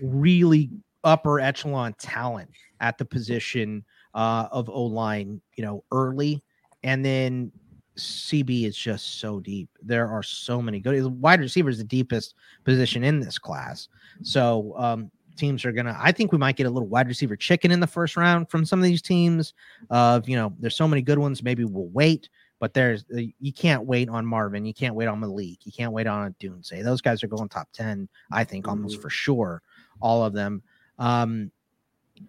[0.02, 0.70] really
[1.04, 2.50] upper echelon talent
[2.80, 6.44] at the position uh, of O line, you know, early.
[6.84, 7.52] And then
[7.98, 9.70] CB is just so deep.
[9.82, 13.88] There are so many good wide receivers, the deepest position in this class.
[14.24, 15.98] So um, teams are gonna.
[16.00, 18.66] I think we might get a little wide receiver chicken in the first round from
[18.66, 19.54] some of these teams.
[19.90, 21.44] Of you know, there's so many good ones.
[21.44, 22.30] Maybe we'll wait,
[22.60, 24.66] but there's uh, you can't wait on Marvin.
[24.66, 25.66] You can't wait on Malik.
[25.66, 28.08] You can't wait on Say Those guys are going top ten.
[28.32, 29.02] I think almost mm-hmm.
[29.02, 29.62] for sure.
[30.00, 30.64] All of them.
[30.98, 31.52] Um,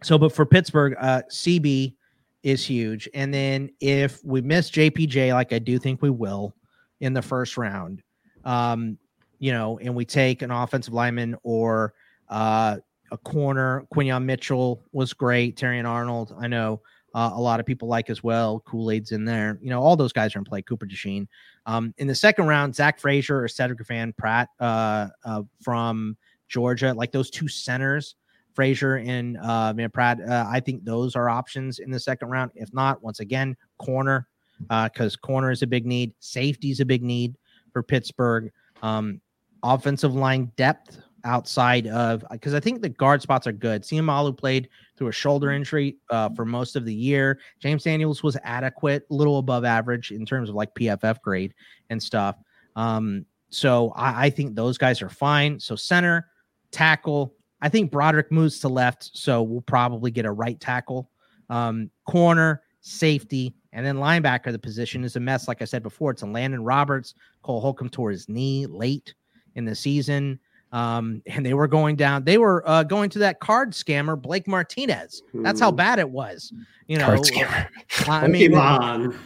[0.03, 1.94] so, but for Pittsburgh, uh, CB
[2.42, 3.09] is huge.
[3.14, 6.55] And then if we miss JPJ, like I do think we will
[7.00, 8.03] in the first round,
[8.44, 8.98] um,
[9.38, 11.94] you know, and we take an offensive lineman or
[12.28, 12.78] uh,
[13.12, 15.56] a corner, Quinyon Mitchell was great.
[15.56, 16.80] Terrion Arnold, I know
[17.14, 18.60] uh, a lot of people like as well.
[18.60, 19.58] Kool Aid's in there.
[19.62, 20.62] You know, all those guys are in play.
[20.62, 21.26] Cooper DeJean.
[21.66, 26.16] Um, in the second round, Zach Frazier or Sedrick Van Pran uh, uh, from
[26.48, 28.16] Georgia, like those two centers
[28.54, 30.20] Frazier and uh, Van Pratt.
[30.20, 32.50] Uh, I think those are options in the second round.
[32.54, 34.26] If not, once again, corner
[34.68, 36.12] because uh, corner is a big need.
[36.20, 37.36] Safety is a big need
[37.72, 38.50] for Pittsburgh.
[38.82, 39.20] Um,
[39.62, 43.82] offensive line depth outside of because I think the guard spots are good.
[43.82, 47.38] Seumalo played through a shoulder injury uh, for most of the year.
[47.60, 51.54] James Daniels was adequate, a little above average in terms of like PFF grade
[51.90, 52.36] and stuff.
[52.76, 55.60] Um, so I, I think those guys are fine.
[55.60, 56.28] So center,
[56.70, 61.10] tackle, I think Broderick moves to left, so we'll probably get a right tackle,
[61.48, 64.50] um, corner, safety, and then linebacker.
[64.50, 65.46] The position is a mess.
[65.46, 67.14] Like I said before, it's a Landon Roberts.
[67.42, 69.14] Cole Holcomb tore his knee late
[69.54, 70.40] in the season.
[70.72, 72.24] Um, and they were going down.
[72.24, 75.22] They were uh, going to that card scammer, Blake Martinez.
[75.34, 76.52] That's how bad it was.
[76.86, 77.68] You know, card scammer.
[78.08, 79.18] I mean, on.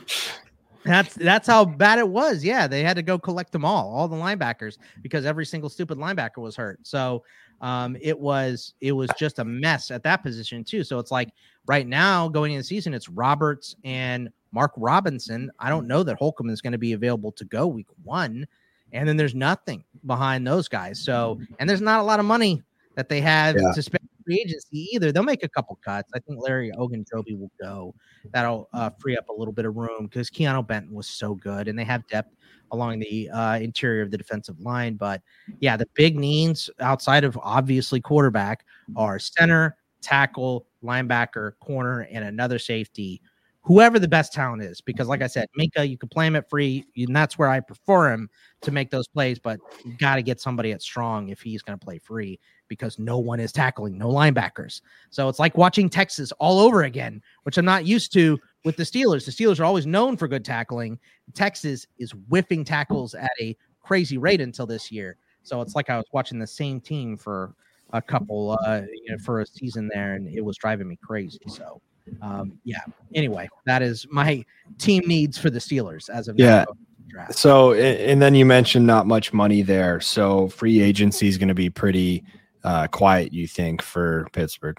[0.84, 2.44] That's that's how bad it was.
[2.44, 5.98] Yeah, they had to go collect them all, all the linebackers, because every single stupid
[5.98, 6.78] linebacker was hurt.
[6.86, 7.24] So
[7.60, 10.84] um, it was it was just a mess at that position too.
[10.84, 11.30] So it's like
[11.66, 15.50] right now going in the season, it's Roberts and Mark Robinson.
[15.58, 18.46] I don't know that Holcomb is going to be available to go week one,
[18.92, 21.00] and then there's nothing behind those guys.
[21.00, 22.62] So and there's not a lot of money
[22.94, 23.72] that they have yeah.
[23.74, 25.12] to spend free agency either.
[25.12, 26.10] They'll make a couple cuts.
[26.14, 27.94] I think Larry Ogunjobi will go.
[28.32, 31.68] That'll uh, free up a little bit of room because Keanu Benton was so good,
[31.68, 32.34] and they have depth
[32.72, 34.96] along the uh, interior of the defensive line.
[34.96, 35.22] But
[35.60, 38.64] yeah, the big needs outside of obviously quarterback
[38.96, 43.22] are center, tackle, linebacker, corner, and another safety.
[43.66, 46.48] Whoever the best talent is, because like I said, Minkah, you can play him at
[46.48, 48.30] free, and that's where I prefer him
[48.62, 49.40] to make those plays.
[49.40, 52.38] But you got to get somebody at strong if he's going to play free
[52.68, 54.82] because no one is tackling, no linebackers.
[55.10, 58.84] So it's like watching Texas all over again, which I'm not used to with the
[58.84, 59.24] Steelers.
[59.24, 60.98] The Steelers are always known for good tackling.
[61.34, 65.16] Texas is whiffing tackles at a crazy rate until this year.
[65.42, 67.54] So it's like I was watching the same team for
[67.92, 71.40] a couple, uh, you know, for a season there, and it was driving me crazy.
[71.48, 71.80] So,
[72.22, 72.80] um, yeah.
[73.14, 74.44] Anyway, that is my
[74.78, 76.64] team needs for the Steelers as of yeah.
[77.30, 80.00] So, and then you mentioned not much money there.
[80.00, 82.24] So, free agency is going to be pretty
[82.62, 84.76] uh, quiet, you think, for Pittsburgh?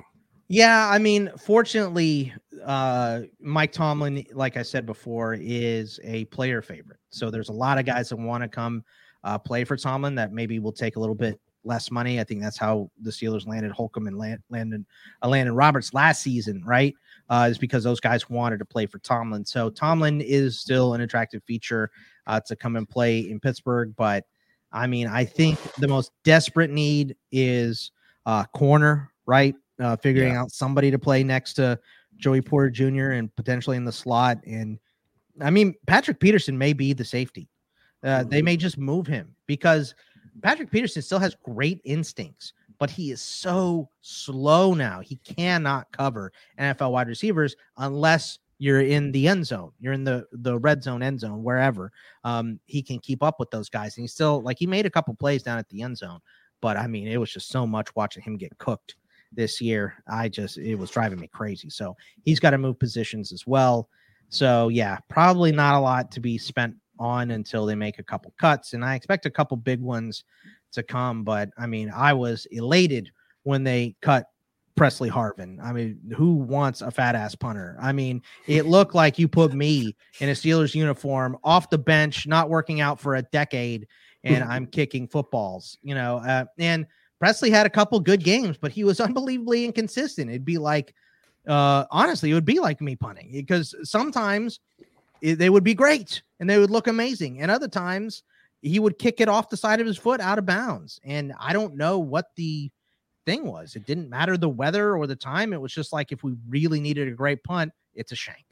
[0.50, 7.00] Yeah, I mean, fortunately, uh, Mike Tomlin, like I said before, is a player favorite.
[7.10, 8.84] So there's a lot of guys that want to come
[9.24, 12.20] uh, play for Tomlin that maybe will take a little bit less money.
[12.20, 14.86] I think that's how the Steelers landed Holcomb and land, landed
[15.22, 16.96] uh, Landon Roberts last season, right?
[17.30, 19.44] Uh, is because those guys wanted to play for Tomlin.
[19.44, 21.92] So Tomlin is still an attractive feature
[22.26, 24.24] uh, to come and play in Pittsburgh, but
[24.72, 27.92] I mean, I think the most desperate need is
[28.26, 29.56] uh, corner, right?
[29.80, 30.42] Uh, figuring yeah.
[30.42, 31.80] out somebody to play next to
[32.18, 33.12] Joey Porter Jr.
[33.12, 34.40] and potentially in the slot.
[34.46, 34.80] And
[35.42, 37.48] I mean, Patrick Peterson may be the safety.
[38.04, 38.46] Uh, they mm-hmm.
[38.46, 39.96] may just move him because
[40.42, 45.00] Patrick Peterson still has great instincts, but he is so slow now.
[45.00, 50.26] He cannot cover NFL wide receivers unless you're in the end zone, you're in the
[50.32, 51.92] the red zone, end zone, wherever.
[52.24, 54.90] Um, he can keep up with those guys, and he's still like he made a
[54.90, 56.20] couple plays down at the end zone,
[56.62, 58.96] but I mean, it was just so much watching him get cooked
[59.32, 59.96] this year.
[60.08, 61.70] I just it was driving me crazy.
[61.70, 63.90] So he's got to move positions as well.
[64.30, 68.34] So yeah, probably not a lot to be spent on until they make a couple
[68.40, 70.24] cuts, and I expect a couple big ones
[70.74, 71.24] to come.
[71.24, 73.12] But I mean, I was elated
[73.44, 74.28] when they cut
[74.76, 75.60] Presley Harvin.
[75.62, 77.76] I mean, who wants a fat ass punter?
[77.82, 82.28] I mean, it looked like you put me in a Steelers uniform off the bench,
[82.28, 83.88] not working out for a decade,
[84.24, 86.18] and I'm kicking footballs, you know.
[86.18, 86.86] Uh, and
[87.20, 90.30] Presley had a couple good games, but he was unbelievably inconsistent.
[90.30, 90.94] It'd be like,
[91.48, 94.60] uh, honestly, it would be like me punting because sometimes
[95.22, 98.24] they would be great and they would look amazing, and other times
[98.62, 101.00] he would kick it off the side of his foot out of bounds.
[101.04, 102.72] And I don't know what the
[103.26, 103.76] thing was.
[103.76, 105.54] It didn't matter the weather or the time.
[105.54, 108.46] It was just like if we really needed a great punt, it's a shank.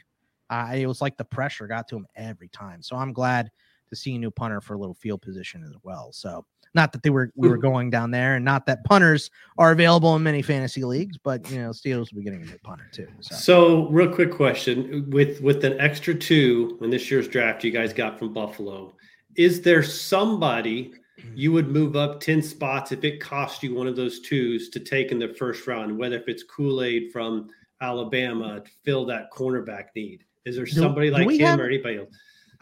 [0.50, 2.82] Uh, it was like the pressure got to him every time.
[2.84, 3.50] So I'm glad
[3.90, 6.12] to see a new punter for a little field position as well.
[6.12, 7.62] So not that they were we were mm-hmm.
[7.62, 11.62] going down there, and not that punters are available in many fantasy leagues, but you
[11.62, 13.08] know, Steelers will be getting a new punter too.
[13.22, 13.36] So.
[13.36, 17.94] so, real quick question: with with an extra two in this year's draft, you guys
[17.94, 18.94] got from Buffalo,
[19.36, 21.32] is there somebody mm.
[21.34, 24.80] you would move up 10 spots if it cost you one of those twos to
[24.80, 27.50] take in the first round, whether if it's Kool Aid from
[27.82, 30.26] Alabama to fill that cornerback need?
[30.46, 32.10] Is there somebody do, like do him have, or anybody else?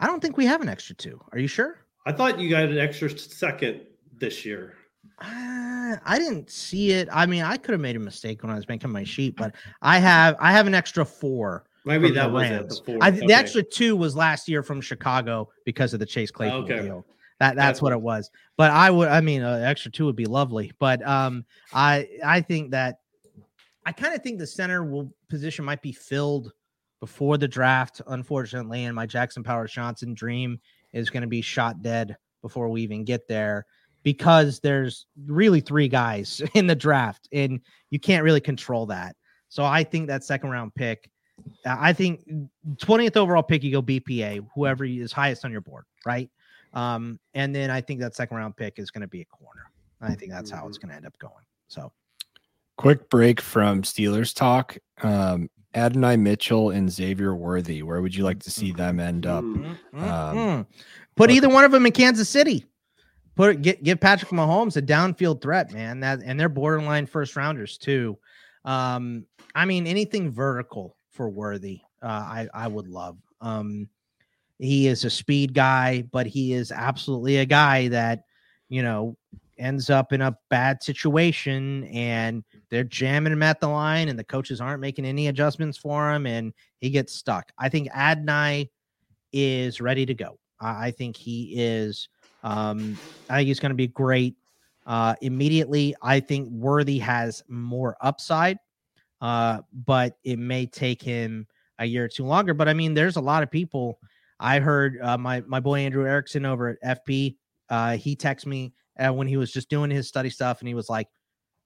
[0.04, 1.18] I don't think we have an extra two.
[1.32, 1.78] Are you sure?
[2.04, 3.80] I thought you got an extra second
[4.18, 4.74] this year.
[5.18, 7.08] Uh, I didn't see it.
[7.10, 9.54] I mean, I could have made a mistake when I was making my sheet, but
[9.80, 11.64] I have I have an extra four.
[11.86, 12.68] Maybe that was it.
[12.84, 13.26] The, I, okay.
[13.26, 16.82] the extra two was last year from Chicago because of the Chase Claypool okay.
[16.82, 17.06] deal.
[17.40, 18.30] That that's what it was.
[18.58, 20.70] But I would, I mean, uh, extra two would be lovely.
[20.78, 22.98] But um, I I think that
[23.86, 26.52] I kind of think the center will position might be filled
[27.04, 28.86] before the draft, unfortunately.
[28.86, 30.58] And my Jackson Powers Johnson dream
[30.94, 33.66] is going to be shot dead before we even get there
[34.04, 39.16] because there's really three guys in the draft and you can't really control that.
[39.50, 41.10] So I think that second round pick,
[41.66, 42.26] I think
[42.76, 46.30] 20th overall pick, you go BPA, whoever is highest on your board, right?
[46.72, 49.70] Um, and then I think that second round pick is going to be a corner.
[50.00, 50.86] I think that's how it's mm-hmm.
[50.86, 51.44] going to end up going.
[51.68, 51.92] So,
[52.78, 54.78] quick break from Steelers talk.
[55.02, 57.82] Um, Adonai Mitchell and Xavier Worthy.
[57.82, 59.44] Where would you like to see them end up?
[59.44, 59.98] Mm-hmm.
[59.98, 60.62] Um, mm-hmm.
[61.16, 62.66] Put either one of them in Kansas City.
[63.34, 66.00] Put get give Patrick Mahomes a downfield threat, man.
[66.00, 68.18] That and they're borderline first rounders too.
[68.64, 73.18] Um, I mean anything vertical for Worthy, uh, I I would love.
[73.40, 73.88] Um,
[74.58, 78.24] he is a speed guy, but he is absolutely a guy that,
[78.68, 79.16] you know,
[79.58, 84.24] ends up in a bad situation and they're jamming him at the line and the
[84.24, 87.50] coaches aren't making any adjustments for him and he gets stuck.
[87.58, 88.70] I think Adonai
[89.32, 90.38] is ready to go.
[90.60, 92.08] I, think he is
[92.42, 92.96] um
[93.28, 94.36] I think he's going to be great
[94.86, 95.94] uh immediately.
[96.02, 98.58] I think Worthy has more upside.
[99.20, 101.46] Uh but it may take him
[101.78, 103.98] a year or two longer, but I mean there's a lot of people
[104.40, 107.36] I heard uh, my my boy Andrew Erickson over at FP.
[107.68, 110.74] Uh, he texted me uh, when he was just doing his study stuff, and he
[110.74, 111.08] was like,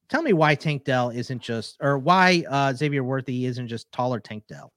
[0.09, 4.19] "Tell me why Tank Dell isn't just, or why uh, Xavier Worthy isn't just taller
[4.19, 4.71] Tank Dell."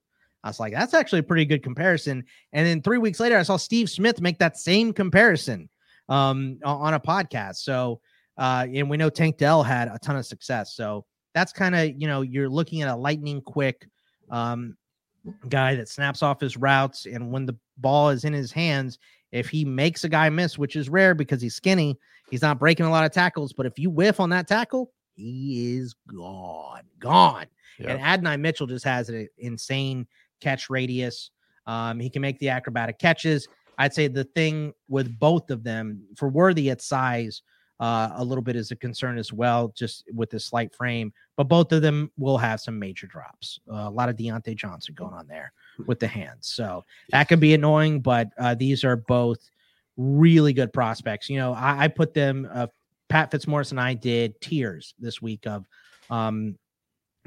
[0.44, 3.42] I was like, "That's actually a pretty good comparison." And then three weeks later, I
[3.42, 5.68] saw Steve Smith make that same comparison
[6.08, 7.56] um, on a podcast.
[7.56, 8.00] So,
[8.36, 10.74] uh, and we know Tank Dell had a ton of success.
[10.74, 13.88] So that's kind of you know you're looking at a lightning quick
[14.30, 14.76] um,
[15.48, 18.98] guy that snaps off his routes, and when the ball is in his hands,
[19.30, 21.98] if he makes a guy miss, which is rare because he's skinny,
[22.32, 23.52] he's not breaking a lot of tackles.
[23.52, 27.44] But if you whiff on that tackle, he is gone, gone.
[27.78, 27.88] Yep.
[27.90, 30.06] And Adonai Mitchell just has an insane
[30.40, 31.30] catch radius.
[31.66, 33.46] Um, he can make the acrobatic catches.
[33.76, 37.42] I'd say the thing with both of them for Worthy at size,
[37.80, 41.12] uh, a little bit is a concern as well, just with the slight frame.
[41.36, 43.60] But both of them will have some major drops.
[43.70, 45.52] Uh, a lot of Diontae Johnson going on there
[45.86, 46.48] with the hands.
[46.48, 49.50] So that can be annoying, but uh, these are both
[50.02, 51.28] really good prospects.
[51.28, 52.66] You know, I, I put them, uh,
[53.08, 55.66] Pat Fitzmaurice and I did tiers this week of
[56.08, 56.56] um,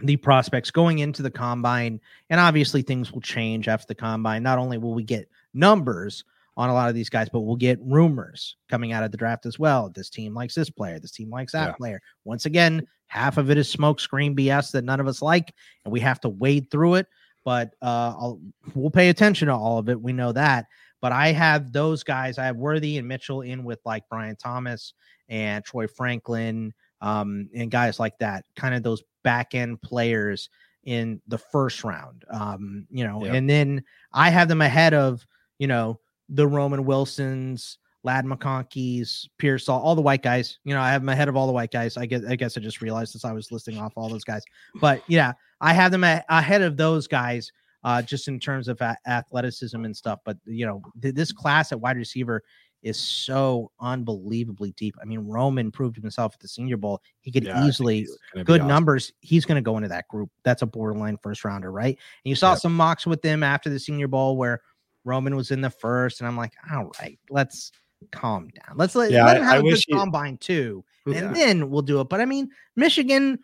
[0.01, 2.01] the prospects going into the combine.
[2.30, 4.43] And obviously, things will change after the combine.
[4.43, 6.23] Not only will we get numbers,
[6.57, 9.45] on a lot of these guys, but we'll get rumors coming out of the draft
[9.45, 9.89] as well.
[9.93, 10.99] This team likes this player.
[10.99, 11.73] This team likes that yeah.
[11.73, 12.01] player.
[12.23, 15.53] Once again, half of it is smoke screen BS that none of us like,
[15.84, 17.07] and we have to wade through it.
[17.43, 18.41] But uh, I'll,
[18.73, 20.01] we'll pay attention to all of it.
[20.01, 20.65] We know that.
[21.06, 22.39] But I have those guys.
[22.39, 24.95] I have Worthy and Mitchell in with like Brian Thomas
[25.30, 28.43] and Troy Franklin um, and guys like that.
[28.56, 30.49] Kind of those back end players
[30.84, 32.26] in the first round.
[32.32, 33.84] Um, you know, and then
[34.14, 35.24] I have them ahead of
[35.60, 35.99] you know
[36.30, 40.58] the Roman Wilsons, Ladd McConkey's, Pearsall, all the white guys.
[40.64, 41.97] You know, I have them ahead of all the white guys.
[41.97, 44.41] I guess I guess I just realized since I was listing off all those guys.
[44.82, 47.51] But yeah, I have them ahead of those guys.
[47.86, 51.71] Uh, just in terms of a- athleticism and stuff, but you know, th- this class
[51.71, 52.41] at wide receiver
[52.81, 54.95] is so unbelievably deep.
[54.99, 56.99] I mean, Roman proved himself at the Senior Bowl.
[57.21, 58.67] He could yeah, easily good awesome.
[58.67, 59.13] numbers.
[59.21, 60.31] He's going to go into that group.
[60.43, 61.95] That's a borderline first rounder, right?
[61.95, 62.59] And you saw yep.
[62.59, 64.61] some mocks with them after the Senior Bowl where
[65.03, 67.71] Roman was in the first, and I'm like, all right, let's
[68.11, 68.77] calm down.
[68.77, 71.33] Let's let, yeah, let him have I, a good he, combine too, and yeah.
[71.33, 72.09] then we'll do it.
[72.09, 73.38] But I mean, Michigan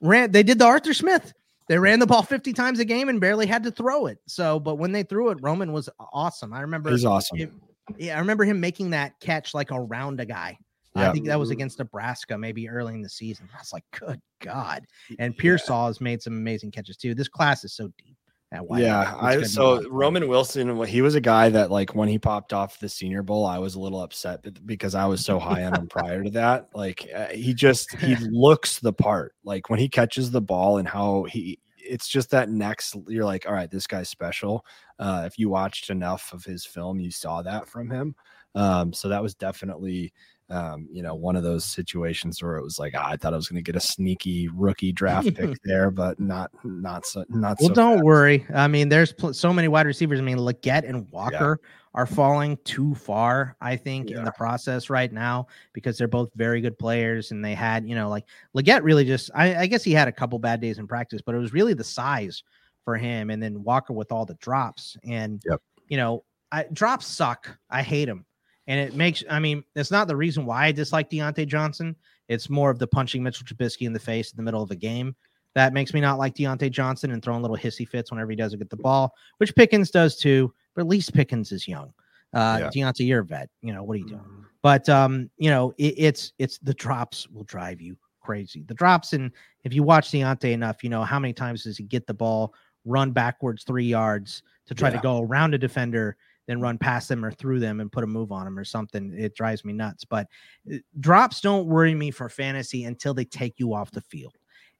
[0.00, 0.30] ran.
[0.30, 1.32] They did the Arthur Smith.
[1.68, 4.18] They ran the ball 50 times a game and barely had to throw it.
[4.26, 6.52] So, but when they threw it, Roman was awesome.
[6.52, 7.38] I remember he's awesome.
[7.38, 7.52] It,
[7.96, 10.58] yeah, I remember him making that catch like around a guy.
[10.96, 11.10] Yeah.
[11.10, 11.54] I think that was mm-hmm.
[11.54, 13.48] against Nebraska, maybe early in the season.
[13.54, 14.84] I was like, good God.
[15.18, 15.86] And Pearsall yeah.
[15.88, 17.14] has made some amazing catches too.
[17.14, 18.16] This class is so deep.
[18.50, 22.80] Yeah, I so Roman Wilson, he was a guy that like when he popped off
[22.80, 25.86] the Senior Bowl, I was a little upset because I was so high on him
[25.86, 26.70] prior to that.
[26.74, 29.34] Like uh, he just he looks the part.
[29.44, 33.46] Like when he catches the ball and how he it's just that next you're like,
[33.46, 34.64] all right, this guy's special.
[34.98, 38.14] Uh, if you watched enough of his film, you saw that from him.
[38.54, 40.12] Um, so that was definitely
[40.50, 43.36] um, you know, one of those situations where it was like, oh, I thought I
[43.36, 47.58] was going to get a sneaky rookie draft pick there, but not, not so, not.
[47.58, 47.66] So.
[47.66, 48.04] Well, so don't fast.
[48.04, 48.46] worry.
[48.54, 50.18] I mean, there's pl- so many wide receivers.
[50.18, 51.68] I mean, Legette and Walker yeah.
[51.94, 54.18] are falling too far, I think, yeah.
[54.18, 57.94] in the process right now because they're both very good players, and they had, you
[57.94, 58.24] know, like
[58.56, 59.30] Legette really just.
[59.34, 61.74] I, I guess he had a couple bad days in practice, but it was really
[61.74, 62.42] the size
[62.84, 65.60] for him, and then Walker with all the drops, and yep.
[65.88, 67.54] you know, I, drops suck.
[67.68, 68.24] I hate them.
[68.68, 71.96] And it makes, I mean, it's not the reason why I dislike Diontae Johnson.
[72.28, 74.76] It's more of the punching Mitchell Trubisky in the face in the middle of a
[74.76, 75.16] game
[75.54, 78.58] that makes me not like Diontae Johnson and throwing little hissy fits whenever he doesn't
[78.58, 80.52] get the ball, which Pickens does too.
[80.74, 81.92] But at least Pickens is young.
[82.32, 82.70] Uh, yeah.
[82.72, 83.48] Diontae, you're a vet.
[83.62, 84.20] You know what are you doing?
[84.20, 84.42] Mm-hmm.
[84.62, 88.62] But um, you know, it, it's it's the drops will drive you crazy.
[88.62, 89.32] The drops, and
[89.64, 92.54] if you watch Diontae enough, you know how many times does he get the ball,
[92.84, 94.96] run backwards three yards to try yeah.
[94.96, 96.16] to go around a defender
[96.48, 99.14] then run past them or through them and put a move on them or something.
[99.16, 100.04] It drives me nuts.
[100.04, 100.26] But
[100.72, 104.36] uh, drops don't worry me for fantasy until they take you off the field.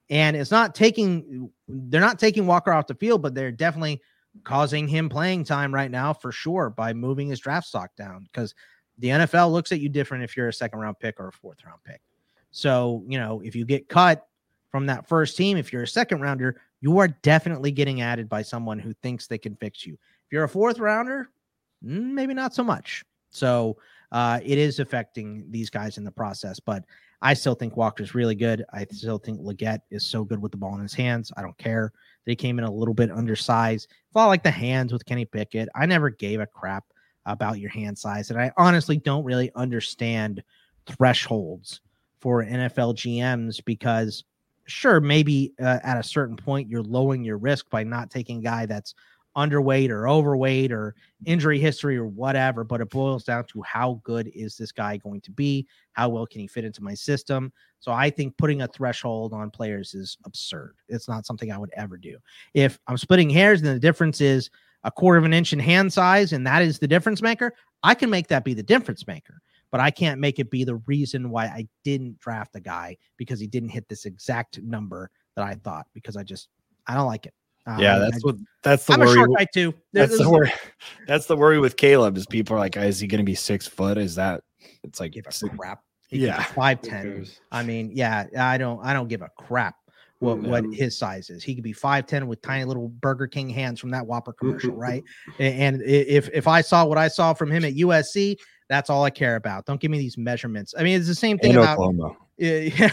[0.09, 4.01] And it's not taking, they're not taking Walker off the field, but they're definitely
[4.43, 8.55] causing him playing time right now for sure by moving his draft stock down because
[8.97, 11.63] the NFL looks at you different if you're a second round pick or a fourth
[11.63, 12.01] round pick.
[12.49, 14.27] So, you know, if you get cut
[14.71, 18.41] from that first team, if you're a second rounder, you are definitely getting added by
[18.41, 19.93] someone who thinks they can fix you.
[19.93, 21.38] If you're a fourth rounder, Mm,
[21.81, 23.03] maybe not so much.
[23.31, 23.77] So
[24.11, 26.83] uh, it is affecting these guys in the process, but
[27.21, 28.63] I still think Walker's really good.
[28.73, 31.31] I still think Legette is so good with the ball in his hands.
[31.35, 31.91] I don't care.
[32.25, 33.89] They came in a little bit undersized.
[34.15, 35.69] Lot like the hands with Kenny Pickett.
[35.75, 36.85] I never gave a crap
[37.25, 40.41] about your hand size, and I honestly don't really understand
[40.85, 41.81] thresholds
[42.19, 44.23] for NFL GMs because
[44.65, 48.43] sure, maybe uh, at a certain point you're lowering your risk by not taking a
[48.43, 48.95] guy that's
[49.35, 54.29] underweight or overweight or injury history or whatever, but it boils down to how good
[54.33, 55.67] is this guy going to be?
[55.93, 57.51] How well can he fit into my system?
[57.79, 60.75] So I think putting a threshold on players is absurd.
[60.87, 62.17] It's not something I would ever do.
[62.53, 64.49] If I'm splitting hairs and the difference is
[64.83, 67.53] a quarter of an inch in hand size and that is the difference maker,
[67.83, 69.41] I can make that be the difference maker.
[69.71, 73.39] But I can't make it be the reason why I didn't draft a guy because
[73.39, 76.49] he didn't hit this exact number that I thought because I just
[76.87, 77.33] I don't like it.
[77.69, 79.11] Um, yeah, that's what that's the I'm worry.
[79.11, 79.73] A short guy too.
[79.93, 80.51] That's the worry.
[81.07, 83.67] That's the worry with Caleb is people are like, is he going to be six
[83.67, 83.97] foot?
[83.97, 84.43] Is that?
[84.83, 85.83] It's like give a crap.
[86.07, 87.27] He yeah, five ten.
[87.51, 89.75] I mean, yeah, I don't, I don't give a crap
[90.19, 91.43] what what his size is.
[91.43, 94.71] He could be five ten with tiny little Burger King hands from that Whopper commercial,
[94.75, 95.03] right?
[95.37, 99.11] And if if I saw what I saw from him at USC, that's all I
[99.11, 99.65] care about.
[99.65, 100.73] Don't give me these measurements.
[100.77, 102.15] I mean, it's the same thing and about Oklahoma.
[102.41, 102.89] Yeah,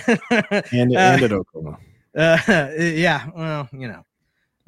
[0.72, 1.78] and, uh, and at Oklahoma.
[2.16, 4.02] Uh, yeah, well, you know.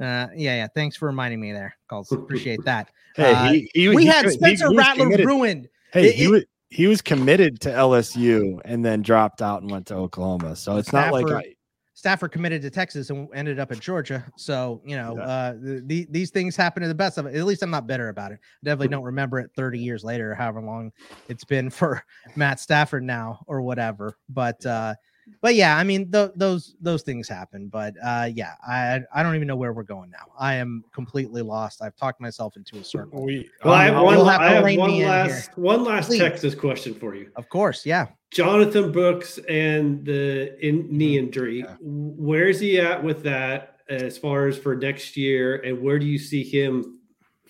[0.00, 0.66] Uh, yeah, yeah.
[0.74, 2.12] Thanks for reminding me there, Calls.
[2.12, 2.90] Appreciate that.
[3.16, 5.68] hey, uh, he, he, we he, had Spencer Rattler ruined.
[5.92, 9.86] Hey, it, he was he was committed to LSU and then dropped out and went
[9.86, 10.54] to Oklahoma.
[10.54, 11.54] So it's Stafford, not like I,
[11.94, 14.24] Stafford committed to Texas and ended up at Georgia.
[14.36, 15.24] So you know, yeah.
[15.24, 17.34] uh, the, these things happen to the best of it.
[17.34, 18.38] At least I'm not bitter about it.
[18.42, 20.92] I definitely don't remember it 30 years later, however long
[21.28, 22.04] it's been for
[22.36, 24.16] Matt Stafford now or whatever.
[24.28, 24.94] But uh,
[25.40, 27.68] but yeah, I mean th- those those things happen.
[27.68, 30.32] But uh, yeah, I I don't even know where we're going now.
[30.38, 31.82] I am completely lost.
[31.82, 33.24] I've talked myself into a circle.
[33.24, 36.20] We, well, um, I have one, have I have one last one last Please.
[36.20, 37.30] Texas question for you.
[37.36, 38.06] Of course, yeah.
[38.30, 41.26] Jonathan Brooks and the in, knee mm-hmm.
[41.26, 41.58] injury.
[41.60, 41.76] Yeah.
[41.80, 46.18] Where's he at with that as far as for next year, and where do you
[46.18, 47.00] see him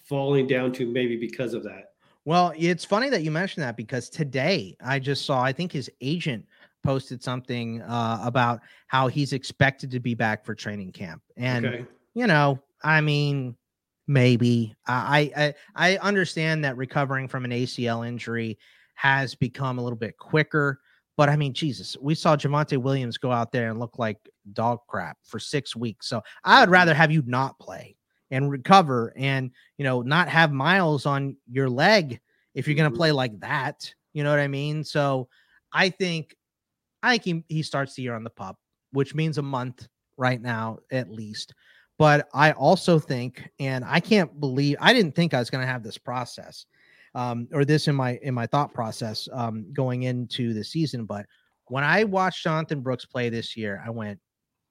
[0.04, 1.92] falling down to maybe because of that?
[2.24, 5.90] Well, it's funny that you mentioned that because today I just saw I think his
[6.02, 6.44] agent
[6.88, 11.84] posted something uh, about how he's expected to be back for training camp, and okay.
[12.14, 13.54] you know, I mean,
[14.06, 18.58] maybe I, I I understand that recovering from an ACL injury
[18.94, 20.80] has become a little bit quicker.
[21.18, 24.16] But I mean, Jesus, we saw Javonte Williams go out there and look like
[24.54, 26.08] dog crap for six weeks.
[26.08, 27.96] So I would rather have you not play
[28.30, 32.18] and recover and, you know, not have miles on your leg
[32.54, 32.98] if you're going to mm-hmm.
[32.98, 33.92] play like that.
[34.14, 34.84] You know what I mean?
[34.84, 35.28] So
[35.70, 36.34] I think,
[37.02, 38.56] I think he, he starts the year on the pup,
[38.92, 41.54] which means a month right now at least.
[41.98, 45.72] But I also think, and I can't believe I didn't think I was going to
[45.72, 46.64] have this process
[47.14, 51.04] um, or this in my in my thought process um, going into the season.
[51.04, 51.26] But
[51.66, 54.20] when I watched Jonathan Brooks play this year, I went,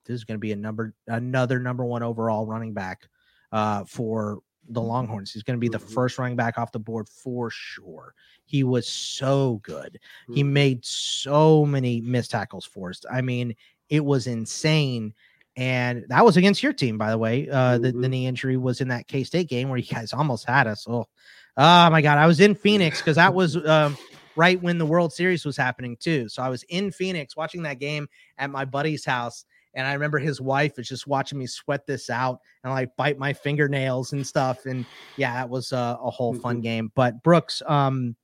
[0.06, 3.06] "This is going to be a number another number one overall running back
[3.52, 4.38] uh, for
[4.68, 5.32] the Longhorns.
[5.32, 5.94] He's going to be the mm-hmm.
[5.94, 8.14] first running back off the board for sure.
[8.44, 9.98] He was so good.
[10.32, 10.52] He mm-hmm.
[10.52, 13.02] made so many missed tackles for us.
[13.10, 13.54] I mean,
[13.88, 15.14] it was insane."
[15.56, 17.48] And that was against your team, by the way.
[17.48, 18.10] Uh, the, the mm-hmm.
[18.10, 20.86] knee injury was in that K State game where you guys almost had us.
[20.88, 21.06] Oh,
[21.60, 23.98] Oh my god, I was in Phoenix because that was um,
[24.36, 26.28] right when the World Series was happening too.
[26.28, 28.06] So I was in Phoenix watching that game
[28.38, 29.44] at my buddy's house,
[29.78, 33.16] and I remember his wife is just watching me sweat this out and like bite
[33.16, 34.66] my fingernails and stuff.
[34.66, 34.84] And
[35.16, 36.90] yeah, that was a, a whole fun game.
[36.96, 38.16] But Brooks, um,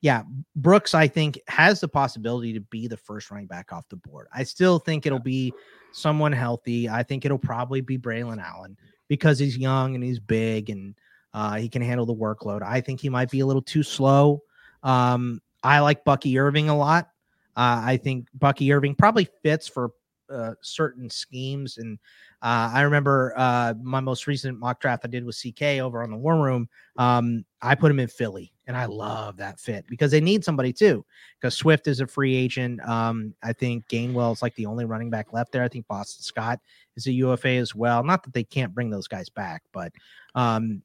[0.00, 0.22] yeah,
[0.56, 4.28] Brooks, I think has the possibility to be the first running back off the board.
[4.34, 5.52] I still think it'll be
[5.92, 6.88] someone healthy.
[6.88, 10.94] I think it'll probably be Braelon Allen because he's young and he's big and
[11.34, 12.62] uh, he can handle the workload.
[12.62, 14.42] I think he might be a little too slow.
[14.82, 17.10] Um, I like Bucky Irving a lot.
[17.54, 19.90] Uh, I think Bucky Irving probably fits for
[20.30, 21.78] uh, certain schemes.
[21.78, 21.98] And
[22.42, 26.10] uh, I remember uh, my most recent mock draft I did with CK over on
[26.10, 26.68] the War Room.
[26.96, 30.72] Um, I put him in Philly, and I love that fit because they need somebody
[30.72, 31.04] too.
[31.38, 32.80] Because Swift is a free agent.
[32.88, 35.62] Um, I think Gainwell is like the only running back left there.
[35.62, 36.60] I think Boston Scott
[36.96, 38.02] is a UFA as well.
[38.02, 39.92] Not that they can't bring those guys back, but
[40.34, 40.82] um,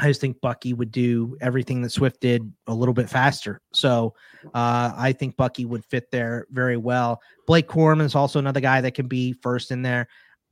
[0.00, 3.60] I just think Bucky would do everything that Swift did a little bit faster.
[3.74, 4.14] So
[4.54, 7.20] uh, I think Bucky would fit there very well.
[7.46, 10.08] Blake Corum is also another guy that can be first in there.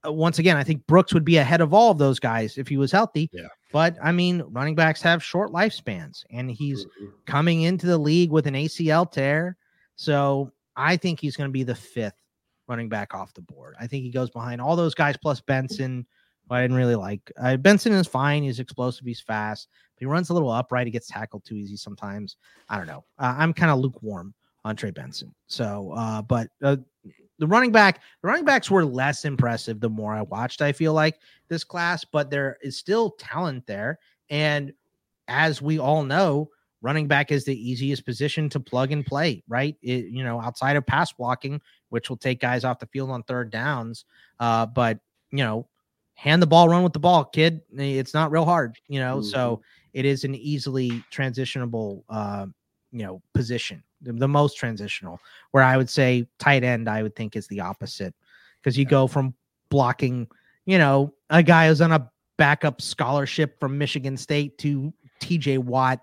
[0.07, 2.69] Uh, once again, I think Brooks would be ahead of all of those guys if
[2.69, 3.31] he was healthy.
[3.33, 3.49] Yeah.
[3.73, 7.07] But I mean, running backs have short lifespans, and he's mm-hmm.
[7.27, 9.57] coming into the league with an ACL tear.
[9.97, 12.15] So I think he's going to be the fifth
[12.69, 13.75] running back off the board.
[13.81, 16.07] I think he goes behind all those guys plus Benson
[16.51, 17.33] I didn't really like.
[17.37, 18.43] Uh, Benson is fine.
[18.43, 19.07] He's explosive.
[19.07, 19.69] He's fast.
[19.95, 20.87] But he runs a little upright.
[20.87, 22.37] He gets tackled too easy sometimes.
[22.69, 23.05] I don't know.
[23.19, 24.35] Uh, I'm kind of lukewarm
[24.65, 25.35] on Trey Benson.
[25.47, 26.77] So, uh, but uh,
[27.39, 30.63] the running back, the running backs were less impressive the more I watched.
[30.63, 31.19] I feel like
[31.49, 33.99] this class, but there is still talent there.
[34.31, 34.73] And
[35.29, 39.77] as we all know, running back is the easiest position to plug and play, right?
[39.83, 43.23] It, you know, outside of pass blocking, which will take guys off the field on
[43.23, 44.05] third downs.
[44.39, 44.99] Uh, but
[45.31, 45.67] you know,
[46.19, 47.61] hand the ball, run with the ball, kid.
[47.73, 49.19] It's not real hard, you know.
[49.19, 49.29] Mm-hmm.
[49.29, 49.63] So
[49.93, 52.47] it is an easily transitionable, uh,
[52.91, 55.21] you know, position, the, the, most transitional.
[55.53, 58.17] Where I would say tight end, I would think is the opposite
[58.61, 59.33] because you go from
[59.69, 60.27] blocking,
[60.67, 65.59] you know, a guy who's on a backup scholarship from Michigan State to T.J.
[65.59, 66.01] Watt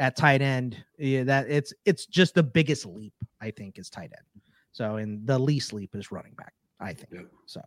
[0.00, 0.76] at tight end.
[0.98, 4.42] Yeah, that it's it's just the biggest leap I think is tight end.
[4.72, 6.52] So, and the least leap is running back.
[6.80, 7.62] I think so.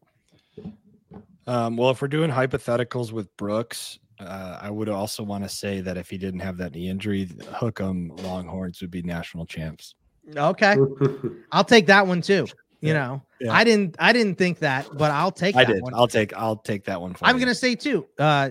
[1.48, 5.82] Um, well, if we're doing hypotheticals with Brooks, uh, I would also want to say
[5.82, 9.96] that if he didn't have that knee injury, Hook'em Longhorns would be national champs.
[10.36, 10.76] Okay,
[11.52, 12.48] I'll take that one too.
[12.82, 12.93] You yeah.
[12.93, 13.54] know, yeah.
[13.54, 15.56] I didn't, I didn't think that, but I'll take.
[15.56, 15.82] I did.
[15.82, 15.93] One.
[15.93, 17.16] I'll take, I'll take that one.
[17.22, 18.08] I'm going to say too.
[18.18, 18.50] Uh,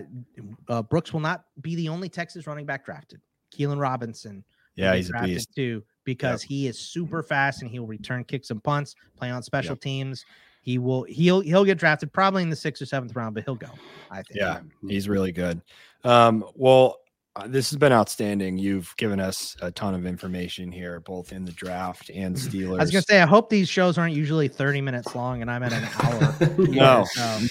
[0.67, 3.21] uh, Brooks will not be the only Texas running back drafted.
[3.53, 4.43] Keilan Robinson.
[4.75, 6.49] Yeah, he's a beast too because yep.
[6.49, 9.81] he is super fast and he'll return kicks and punts, play on special yep.
[9.81, 10.25] teams.
[10.65, 13.53] He will he'll he'll get drafted probably in the sixth or seventh round, but he'll
[13.53, 13.69] go.
[14.09, 14.39] I think.
[14.39, 15.61] Yeah, he's really good.
[16.03, 17.01] Um, well,
[17.35, 18.57] uh, this has been outstanding.
[18.57, 22.75] You've given us a ton of information here, both in the draft and Steelers.
[22.79, 25.61] I was gonna say, I hope these shows aren't usually 30 minutes long and I'm
[25.61, 26.35] at an hour.
[26.57, 27.05] no,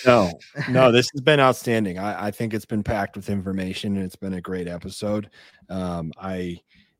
[0.04, 0.32] no,
[0.68, 2.00] no, This has been outstanding.
[2.00, 5.30] I, I, think it's been packed with information and it's been a great episode.
[5.68, 6.58] Um, I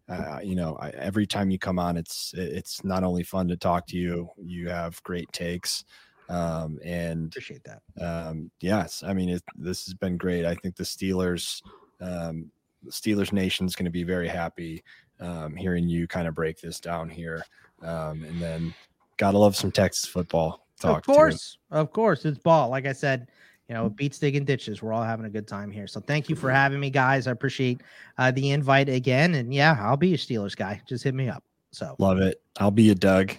[0.08, 3.56] uh, you know, I, every time you come on, it's it's not only fun to
[3.56, 5.84] talk to you, you have great takes,
[6.28, 7.80] um, and appreciate that.
[8.00, 10.44] Um, yes, I mean, it, this has been great.
[10.44, 11.62] I think the Steelers,
[12.00, 12.50] um,
[12.88, 14.84] Steelers Nation is going to be very happy
[15.20, 17.44] um, hearing you kind of break this down here,
[17.82, 18.74] um, and then
[19.16, 20.66] gotta love some Texas football.
[20.80, 22.68] Talk of course, of course, it's ball.
[22.68, 23.28] Like I said,
[23.68, 24.82] you know, beats digging ditches.
[24.82, 25.86] We're all having a good time here.
[25.86, 27.26] So thank you for having me, guys.
[27.26, 27.80] I appreciate
[28.18, 29.34] uh, the invite again.
[29.34, 30.82] And yeah, I'll be a Steelers guy.
[30.86, 31.42] Just hit me up.
[31.70, 32.42] So love it.
[32.58, 33.32] I'll be a Doug.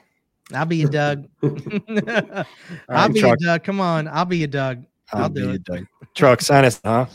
[0.53, 1.28] I'll be a Doug.
[1.43, 2.45] I'll
[2.89, 3.38] right, be truck.
[3.39, 3.63] a Doug.
[3.63, 4.07] Come on.
[4.07, 4.84] I'll be a Doug.
[5.13, 5.63] I'll, I'll do it.
[5.63, 5.86] Doug.
[6.15, 7.05] Truck, sign us, huh?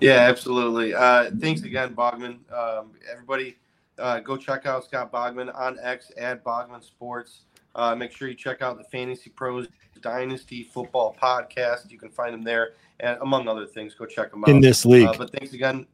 [0.00, 0.94] Yeah, absolutely.
[0.94, 2.38] Uh, thanks again, Bogman.
[2.52, 3.56] Um, everybody,
[3.98, 7.42] uh, go check out Scott Bogman on X at Bogman Sports.
[7.78, 9.68] Uh, make sure you check out the FantasyPros
[10.02, 11.90] Dynasty Football Podcast.
[11.90, 14.84] You can find them there, and among other things, go check them out in this
[14.84, 15.06] league.
[15.06, 15.86] Uh, but thanks again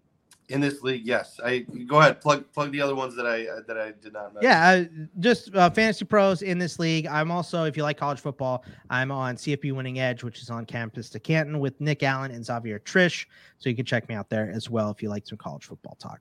[0.48, 1.04] in this league.
[1.04, 4.14] Yes, I go ahead plug plug the other ones that I uh, that I did
[4.14, 4.32] not.
[4.32, 4.50] Mention.
[4.50, 4.84] Yeah, uh,
[5.20, 7.06] just uh, FantasyPros in this league.
[7.06, 10.64] I'm also, if you like college football, I'm on CFP Winning Edge, which is on
[10.64, 13.26] campus to Canton with Nick Allen and Xavier Trish.
[13.58, 15.96] So you can check me out there as well if you like some college football
[16.00, 16.20] talk.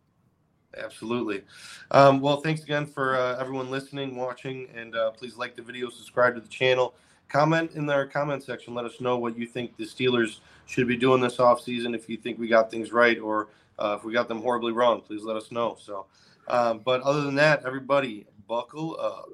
[0.77, 1.43] Absolutely.
[1.91, 5.89] Um, well, thanks again for uh, everyone listening, watching, and uh, please like the video,
[5.89, 6.95] subscribe to the channel,
[7.29, 8.73] comment in our comment section.
[8.73, 11.95] Let us know what you think the Steelers should be doing this offseason.
[11.95, 13.49] If you think we got things right or
[13.79, 15.77] uh, if we got them horribly wrong, please let us know.
[15.79, 16.05] So,
[16.47, 19.29] um, but other than that, everybody, buckle up.